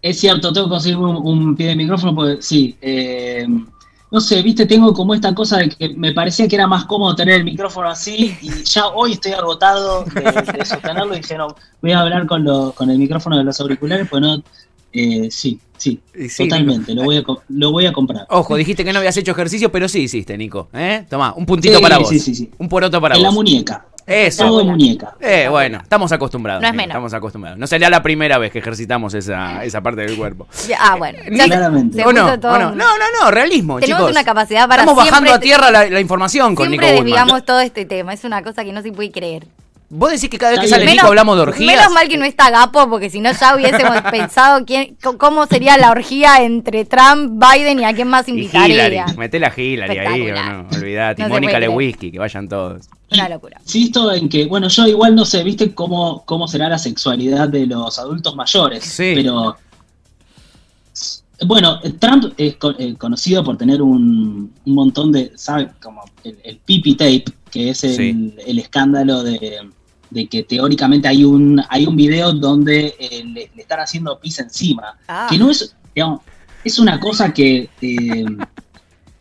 Es 0.01 0.17
cierto, 0.17 0.53
tengo 0.53 0.67
que 0.67 0.71
conseguir 0.71 0.97
un, 0.97 1.17
un 1.17 1.55
pie 1.57 1.67
de 1.67 1.75
micrófono 1.75 2.15
porque 2.15 2.41
sí. 2.41 2.77
No 4.13 4.21
sé, 4.21 4.43
viste, 4.43 4.67
tengo 4.67 4.93
como 4.93 5.15
esta 5.15 5.33
cosa 5.33 5.57
de 5.57 5.69
que 5.69 5.89
me 5.89 6.13
parecía 6.13 6.47
que 6.47 6.55
era 6.55 6.67
más 6.67 6.85
cómodo 6.85 7.15
tener 7.15 7.33
el 7.37 7.43
micrófono 7.43 7.89
así 7.89 8.37
y 8.43 8.63
ya 8.63 8.87
hoy 8.89 9.13
estoy 9.13 9.31
agotado 9.31 10.05
de, 10.05 10.21
de 10.21 10.65
sostenerlo 10.65 11.15
y 11.15 11.17
dije, 11.17 11.35
no, 11.35 11.55
voy 11.81 11.91
a 11.93 11.99
hablar 12.01 12.27
con, 12.27 12.43
lo, 12.43 12.73
con 12.73 12.91
el 12.91 12.99
micrófono 12.99 13.37
de 13.39 13.43
los 13.43 13.59
auriculares, 13.59 14.07
pues 14.07 14.21
no, 14.21 14.43
eh, 14.93 15.29
sí, 15.31 15.59
sí, 15.77 15.99
totalmente, 16.37 16.93
lo 16.93 17.05
voy, 17.05 17.17
a, 17.17 17.23
lo 17.49 17.71
voy 17.71 17.87
a 17.87 17.91
comprar. 17.91 18.27
Ojo, 18.29 18.55
dijiste 18.55 18.85
que 18.85 18.93
no 18.93 18.99
habías 18.99 19.17
hecho 19.17 19.31
ejercicio, 19.31 19.71
pero 19.71 19.89
sí 19.89 20.01
hiciste, 20.03 20.37
Nico. 20.37 20.69
¿eh? 20.73 21.05
Tomá, 21.09 21.33
un 21.33 21.47
puntito 21.47 21.77
Sí, 21.77 21.81
para 21.81 21.97
vos. 21.97 22.07
sí, 22.07 22.19
sí, 22.19 22.35
sí. 22.35 22.51
Un 22.59 22.69
poroto 22.69 23.01
para 23.01 23.15
en 23.15 23.23
la 23.23 23.29
vos. 23.29 23.35
muñeca, 23.35 23.87
Eso. 24.05 24.45
todo 24.45 24.57
de 24.59 24.63
muñeca. 24.65 25.13
Eh, 25.19 25.47
bueno, 25.49 25.79
estamos 25.81 26.11
acostumbrados. 26.11 26.61
No 26.61 26.67
es 26.67 26.73
menos. 26.73 26.89
Estamos 26.89 27.13
acostumbrados. 27.13 27.57
No 27.59 27.67
sería 27.67 27.89
la 27.89 28.03
primera 28.03 28.37
vez 28.37 28.51
que 28.51 28.59
ejercitamos 28.59 29.13
esa, 29.13 29.63
esa 29.63 29.81
parte 29.81 30.01
del 30.01 30.15
cuerpo. 30.17 30.47
Ah, 30.79 30.95
bueno. 30.97 31.19
Se- 31.23 31.31
Claramente. 31.45 31.97
se 31.97 32.05
¿O 32.05 32.11
no? 32.13 32.23
puso 32.25 32.39
todo 32.39 32.53
¿O 32.53 32.59
no? 32.59 32.71
no, 32.71 32.75
no, 32.97 33.05
no, 33.21 33.31
realismo, 33.31 33.79
Tenemos 33.79 33.99
chicos. 34.01 34.11
una 34.11 34.23
capacidad 34.23 34.67
para 34.67 34.83
Estamos 34.83 34.97
bajando 35.03 35.29
siempre- 35.29 35.33
a 35.33 35.39
tierra 35.39 35.71
la, 35.71 35.89
la 35.89 35.99
información 35.99 36.53
con 36.55 36.69
Nico 36.69 36.83
Goodman. 36.85 37.03
desviamos 37.05 37.45
todo 37.45 37.59
este 37.61 37.85
tema. 37.85 38.13
Es 38.13 38.23
una 38.23 38.43
cosa 38.43 38.63
que 38.63 38.71
no 38.73 38.81
se 38.81 38.91
puede 38.91 39.11
creer. 39.11 39.45
Vos 39.95 40.09
decís 40.09 40.27
que 40.27 40.39
cada 40.39 40.53
vez 40.53 40.61
que 40.61 40.67
sale. 40.67 40.85
Nico 40.87 41.05
hablamos 41.05 41.35
de 41.35 41.41
orgías. 41.43 41.75
menos 41.77 41.93
mal 41.93 42.09
que 42.09 42.17
no 42.17 42.25
está 42.25 42.49
Gapo, 42.49 42.89
porque 42.89 43.11
si 43.11 43.19
no 43.21 43.31
ya 43.31 43.55
hubiésemos 43.55 44.01
pensado 44.11 44.65
quién, 44.65 44.97
cómo 45.19 45.45
sería 45.45 45.77
la 45.77 45.91
orgía 45.91 46.41
entre 46.41 46.83
Trump, 46.85 47.33
Biden 47.39 47.79
y 47.79 47.85
a 47.85 47.93
quién 47.93 48.07
más 48.07 48.27
Y 48.27 48.31
invitaría. 48.31 48.87
Hillary, 48.87 49.17
metela 49.17 49.53
a 49.55 49.61
Hillary 49.61 49.97
ahí, 49.99 50.31
o 50.31 50.35
no, 50.35 50.67
olvidate. 50.75 51.21
No 51.21 51.27
y 51.27 51.31
Mónica. 51.31 51.59
Lewinsky, 51.59 52.11
que 52.11 52.17
vayan 52.17 52.47
todos. 52.47 52.89
Una 53.13 53.29
locura. 53.29 53.57
Insisto 53.61 54.11
en 54.11 54.29
que, 54.29 54.45
bueno, 54.45 54.67
yo 54.67 54.87
igual 54.87 55.15
no 55.15 55.25
sé, 55.25 55.43
viste 55.43 55.73
cómo, 55.73 56.23
cómo 56.25 56.47
será 56.47 56.69
la 56.69 56.77
sexualidad 56.77 57.49
de 57.49 57.65
los 57.67 57.97
adultos 57.99 58.35
mayores, 58.35 58.83
Sí. 58.83 59.11
pero 59.15 59.55
bueno, 61.45 61.79
Trump 61.99 62.33
es 62.37 62.55
eh, 62.79 62.95
conocido 62.97 63.43
por 63.43 63.57
tener 63.57 63.81
un, 63.81 64.53
un 64.65 64.73
montón 64.73 65.11
de, 65.11 65.31
¿sabe? 65.35 65.71
Como 65.81 66.01
el, 66.23 66.37
el 66.43 66.57
pipi 66.57 66.95
tape, 66.95 67.25
que 67.51 67.69
es 67.71 67.83
el, 67.83 67.95
Sí. 67.95 68.33
el 68.45 68.59
escándalo 68.59 69.23
de, 69.23 69.59
de 70.09 70.27
que 70.27 70.43
teóricamente 70.43 71.07
hay 71.07 71.23
un 71.25 71.61
hay 71.69 71.85
un 71.85 71.95
video 71.97 72.31
donde 72.33 72.95
eh, 72.99 73.23
le, 73.25 73.51
le 73.55 73.61
están 73.61 73.79
haciendo 73.81 74.17
pis 74.19 74.39
encima, 74.39 74.95
Ah. 75.07 75.27
que 75.29 75.37
no 75.37 75.49
es, 75.49 75.75
digamos, 75.93 76.21
es 76.63 76.79
una 76.79 76.97
cosa 76.99 77.33
que 77.33 77.69
eh, 77.81 78.25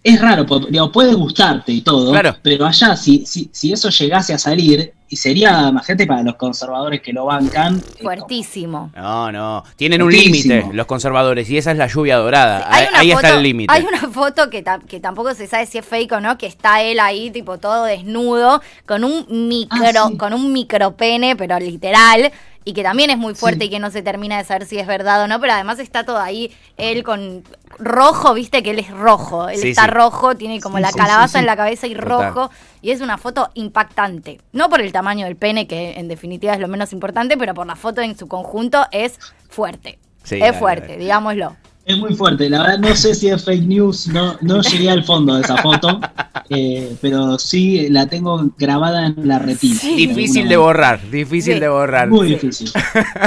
es 0.05 0.21
raro, 0.21 0.45
digamos, 0.69 0.91
puede 0.93 1.15
gustarte 1.15 1.71
y 1.73 1.81
todo, 1.83 2.11
Claro. 2.13 2.37
pero 2.43 2.67
allá 2.67 2.97
si, 2.97 3.25
si, 3.27 3.49
si 3.53 3.73
eso 3.73 3.89
llegase 3.91 4.35
a 4.35 4.39
salir, 4.39 4.93
y 5.09 5.17
sería 5.17 5.71
más 5.71 5.85
gente 5.85 6.07
para 6.07 6.23
los 6.23 6.37
conservadores 6.37 7.03
que 7.03 7.13
lo 7.13 7.27
bancan. 7.27 7.81
como- 7.81 8.03
Fuertísimo. 8.03 8.91
No, 8.97 9.31
no. 9.31 9.63
Tienen 9.77 10.01
un 10.03 10.11
límite 10.11 10.65
los 10.73 10.87
conservadores 10.87 11.51
y 11.51 11.59
esa 11.59 11.71
es 11.73 11.77
la 11.77 11.87
lluvia 11.87 12.17
dorada. 12.17 12.67
Hay 12.71 12.85
ahí 12.87 12.91
ahí 12.95 13.11
está 13.11 13.29
foto- 13.29 13.37
el 13.37 13.43
límite. 13.43 13.75
Hay 13.75 13.83
una 13.85 14.09
foto 14.11 14.49
que, 14.49 14.63
ta- 14.63 14.79
que 14.81 15.01
tampoco 15.01 15.35
se 15.35 15.47
sabe 15.47 15.67
si 15.67 15.77
es 15.77 15.85
fake 15.85 16.13
o 16.13 16.21
no, 16.21 16.39
que 16.39 16.47
está 16.47 16.81
él 16.83 16.99
ahí, 16.99 17.31
tipo 17.31 17.59
todo 17.59 17.85
desnudo, 17.85 18.63
con 18.87 19.05
un 19.05 19.27
micro, 19.49 20.05
Ah, 20.05 20.09
sí. 20.09 20.17
con 20.17 20.33
un 20.33 20.51
micropene, 20.51 21.37
pero 21.37 21.59
literal, 21.61 22.33
y 22.65 22.73
que 22.75 22.83
también 22.83 23.11
es 23.11 23.19
muy 23.19 23.35
fuerte 23.35 23.61
Sí. 23.61 23.67
y 23.67 23.71
que 23.71 23.79
no 23.79 23.91
se 23.91 24.03
termina 24.03 24.39
de 24.39 24.45
saber 24.45 24.67
si 24.67 24.79
es 24.79 24.87
verdad 24.87 25.23
o 25.23 25.27
no, 25.29 25.41
pero 25.41 25.53
además 25.53 25.79
está 25.79 26.05
todo 26.05 26.19
ahí, 26.19 26.55
él 26.77 27.03
con 27.03 27.43
rojo, 27.79 28.35
viste 28.35 28.63
que 28.63 28.71
él 28.71 28.79
es 28.79 28.91
rojo, 28.91 29.49
él 29.49 29.59
Sí, 29.59 29.71
está 29.71 29.85
sí. 29.85 29.91
rojo, 29.91 30.35
tiene 30.37 30.61
como 30.61 30.79
la 30.79 30.93
calabaza 30.93 31.39
en 31.39 31.47
la 31.47 31.57
cabeza 31.57 31.87
y 31.87 31.95
rojo, 31.95 32.51
y 32.81 32.91
es 32.91 33.01
una 33.01 33.19
foto 33.19 33.51
impactante. 33.55 34.41
No 34.53 34.69
por 34.69 34.81
el 34.81 34.93
tamaño 34.93 35.27
del 35.27 35.37
pene, 35.37 35.67
que 35.67 35.95
en 35.99 36.09
definitiva 36.09 36.53
es 36.55 36.61
lo 36.61 36.69
menos 36.69 36.93
importante, 36.93 37.37
pero 37.37 37.55
por 37.55 37.67
la 37.67 37.77
foto 37.77 38.01
en 38.01 38.17
su 38.17 38.29
conjunto 38.29 38.87
es 38.93 39.19
fuerte. 39.49 39.99
Es 40.25 40.31
dale, 40.39 40.53
fuerte, 40.53 40.87
dale. 40.89 40.99
digámoslo. 40.99 41.57
Es 41.85 41.99
muy 41.99 42.15
fuerte, 42.15 42.49
la 42.49 42.61
verdad 42.63 42.79
no 42.79 42.95
sé 42.95 43.13
si 43.13 43.29
es 43.29 43.45
fake 43.45 43.65
news, 43.67 44.07
no, 44.07 44.37
no 44.41 44.63
llegué 44.63 44.89
al 44.89 45.03
fondo 45.03 45.35
de 45.35 45.43
esa 45.43 45.57
foto, 45.57 46.01
eh, 46.49 46.95
pero 47.01 47.41
sí 47.41 47.89
la 47.89 48.07
tengo 48.07 48.51
grabada 48.57 49.07
en 49.07 49.27
la 49.27 49.41
retina. 49.41 49.81
Difícil 49.97 50.49
de 50.49 50.57
borrar, 50.57 51.01
difícil 51.11 51.55
Sí. 51.55 51.61
de 51.61 51.69
borrar. 51.69 52.09
Muy 52.09 52.29
difícil. 52.29 52.71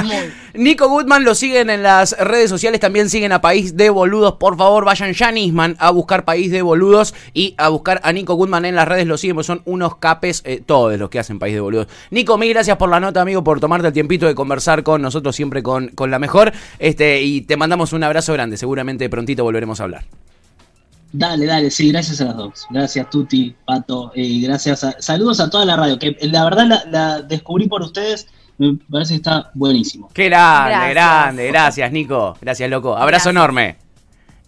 Muy. 0.02 0.14
Nico 0.54 0.88
Goodman 0.88 1.22
lo 1.22 1.34
siguen 1.34 1.68
en 1.68 1.82
las 1.82 2.16
redes 2.18 2.48
sociales, 2.48 2.80
también 2.80 3.10
siguen 3.10 3.32
a 3.32 3.42
País 3.42 3.76
de 3.76 3.90
Boludos. 3.90 4.36
Por 4.36 4.56
favor, 4.56 4.86
vayan 4.86 5.12
ya 5.12 5.30
Nisman 5.30 5.76
a 5.78 5.90
buscar 5.90 6.24
País 6.24 6.50
de 6.50 6.62
Boludos 6.62 7.12
y 7.34 7.54
a 7.58 7.68
buscar 7.68 8.00
a 8.04 8.10
Nico 8.12 8.36
Goodman 8.36 8.64
en 8.64 8.74
las 8.74 8.88
redes. 8.88 9.06
Lo 9.06 9.18
siguen, 9.18 9.36
porque 9.36 9.48
son 9.48 9.60
unos 9.66 9.96
capes 9.96 10.40
eh, 10.46 10.62
todos 10.64 10.98
los 10.98 11.10
que 11.10 11.18
hacen 11.18 11.38
País 11.38 11.52
de 11.52 11.60
Boludos. 11.60 11.88
Nico, 12.10 12.38
mil 12.38 12.48
gracias 12.54 12.78
por 12.78 12.88
la 12.88 13.00
nota, 13.00 13.20
amigo, 13.20 13.44
por 13.44 13.60
tomarte 13.60 13.88
el 13.88 13.92
tiempito 13.92 14.24
de 14.26 14.34
conversar 14.34 14.82
con 14.82 15.02
nosotros 15.02 15.36
siempre 15.36 15.62
con, 15.62 15.88
con 15.88 16.10
la 16.10 16.18
mejor. 16.18 16.54
Este, 16.78 17.20
y 17.20 17.42
te 17.42 17.58
mandamos 17.58 17.92
un 17.92 18.02
abrazo 18.02 18.32
grande. 18.32 18.45
Seguramente 18.56 19.08
prontito 19.08 19.42
volveremos 19.44 19.80
a 19.80 19.84
hablar. 19.84 20.04
Dale, 21.12 21.46
dale, 21.46 21.70
sí, 21.70 21.90
gracias 21.92 22.20
a 22.20 22.26
las 22.26 22.36
dos. 22.36 22.66
Gracias 22.68 23.08
Tuti, 23.08 23.54
Pato, 23.64 24.12
y 24.14 24.42
gracias 24.42 24.84
a, 24.84 24.94
saludos 25.00 25.40
a 25.40 25.48
toda 25.48 25.64
la 25.64 25.76
radio, 25.76 25.98
que 25.98 26.16
la 26.22 26.44
verdad 26.44 26.66
la, 26.66 26.84
la 26.90 27.22
descubrí 27.22 27.68
por 27.68 27.80
ustedes, 27.82 28.26
me 28.58 28.76
parece 28.90 29.14
que 29.14 29.16
está 29.18 29.50
buenísimo. 29.54 30.10
Qué 30.12 30.24
grande, 30.28 30.70
Gracias. 30.70 30.94
grande. 30.94 31.46
Gracias, 31.46 31.92
Nico. 31.92 32.36
Gracias, 32.40 32.68
loco. 32.68 32.90
Abrazo 32.96 33.06
Gracias. 33.06 33.30
enorme. 33.30 33.76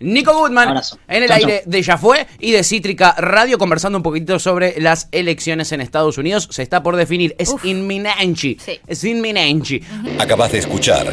Nico 0.00 0.32
Goodman 0.32 0.68
Abrazo. 0.68 0.96
en 1.08 1.22
el 1.24 1.28
Chau, 1.28 1.36
aire 1.38 1.62
de 1.66 1.82
Ya 1.82 1.98
Fue 1.98 2.26
y 2.38 2.52
de 2.52 2.62
Cítrica 2.62 3.14
Radio 3.18 3.58
conversando 3.58 3.98
un 3.98 4.02
poquito 4.04 4.38
sobre 4.38 4.80
las 4.80 5.08
elecciones 5.10 5.72
en 5.72 5.80
Estados 5.80 6.18
Unidos. 6.18 6.48
Se 6.52 6.62
está 6.62 6.82
por 6.82 6.94
definir, 6.96 7.34
es 7.38 7.48
Uf. 7.50 7.64
inminente. 7.64 8.56
Sí. 8.60 8.78
Es 8.86 9.02
inminente. 9.04 9.82
Acabas 10.20 10.52
de 10.52 10.58
escuchar 10.58 11.06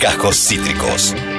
Cajos 0.00 0.36
Cítricos. 0.36 1.14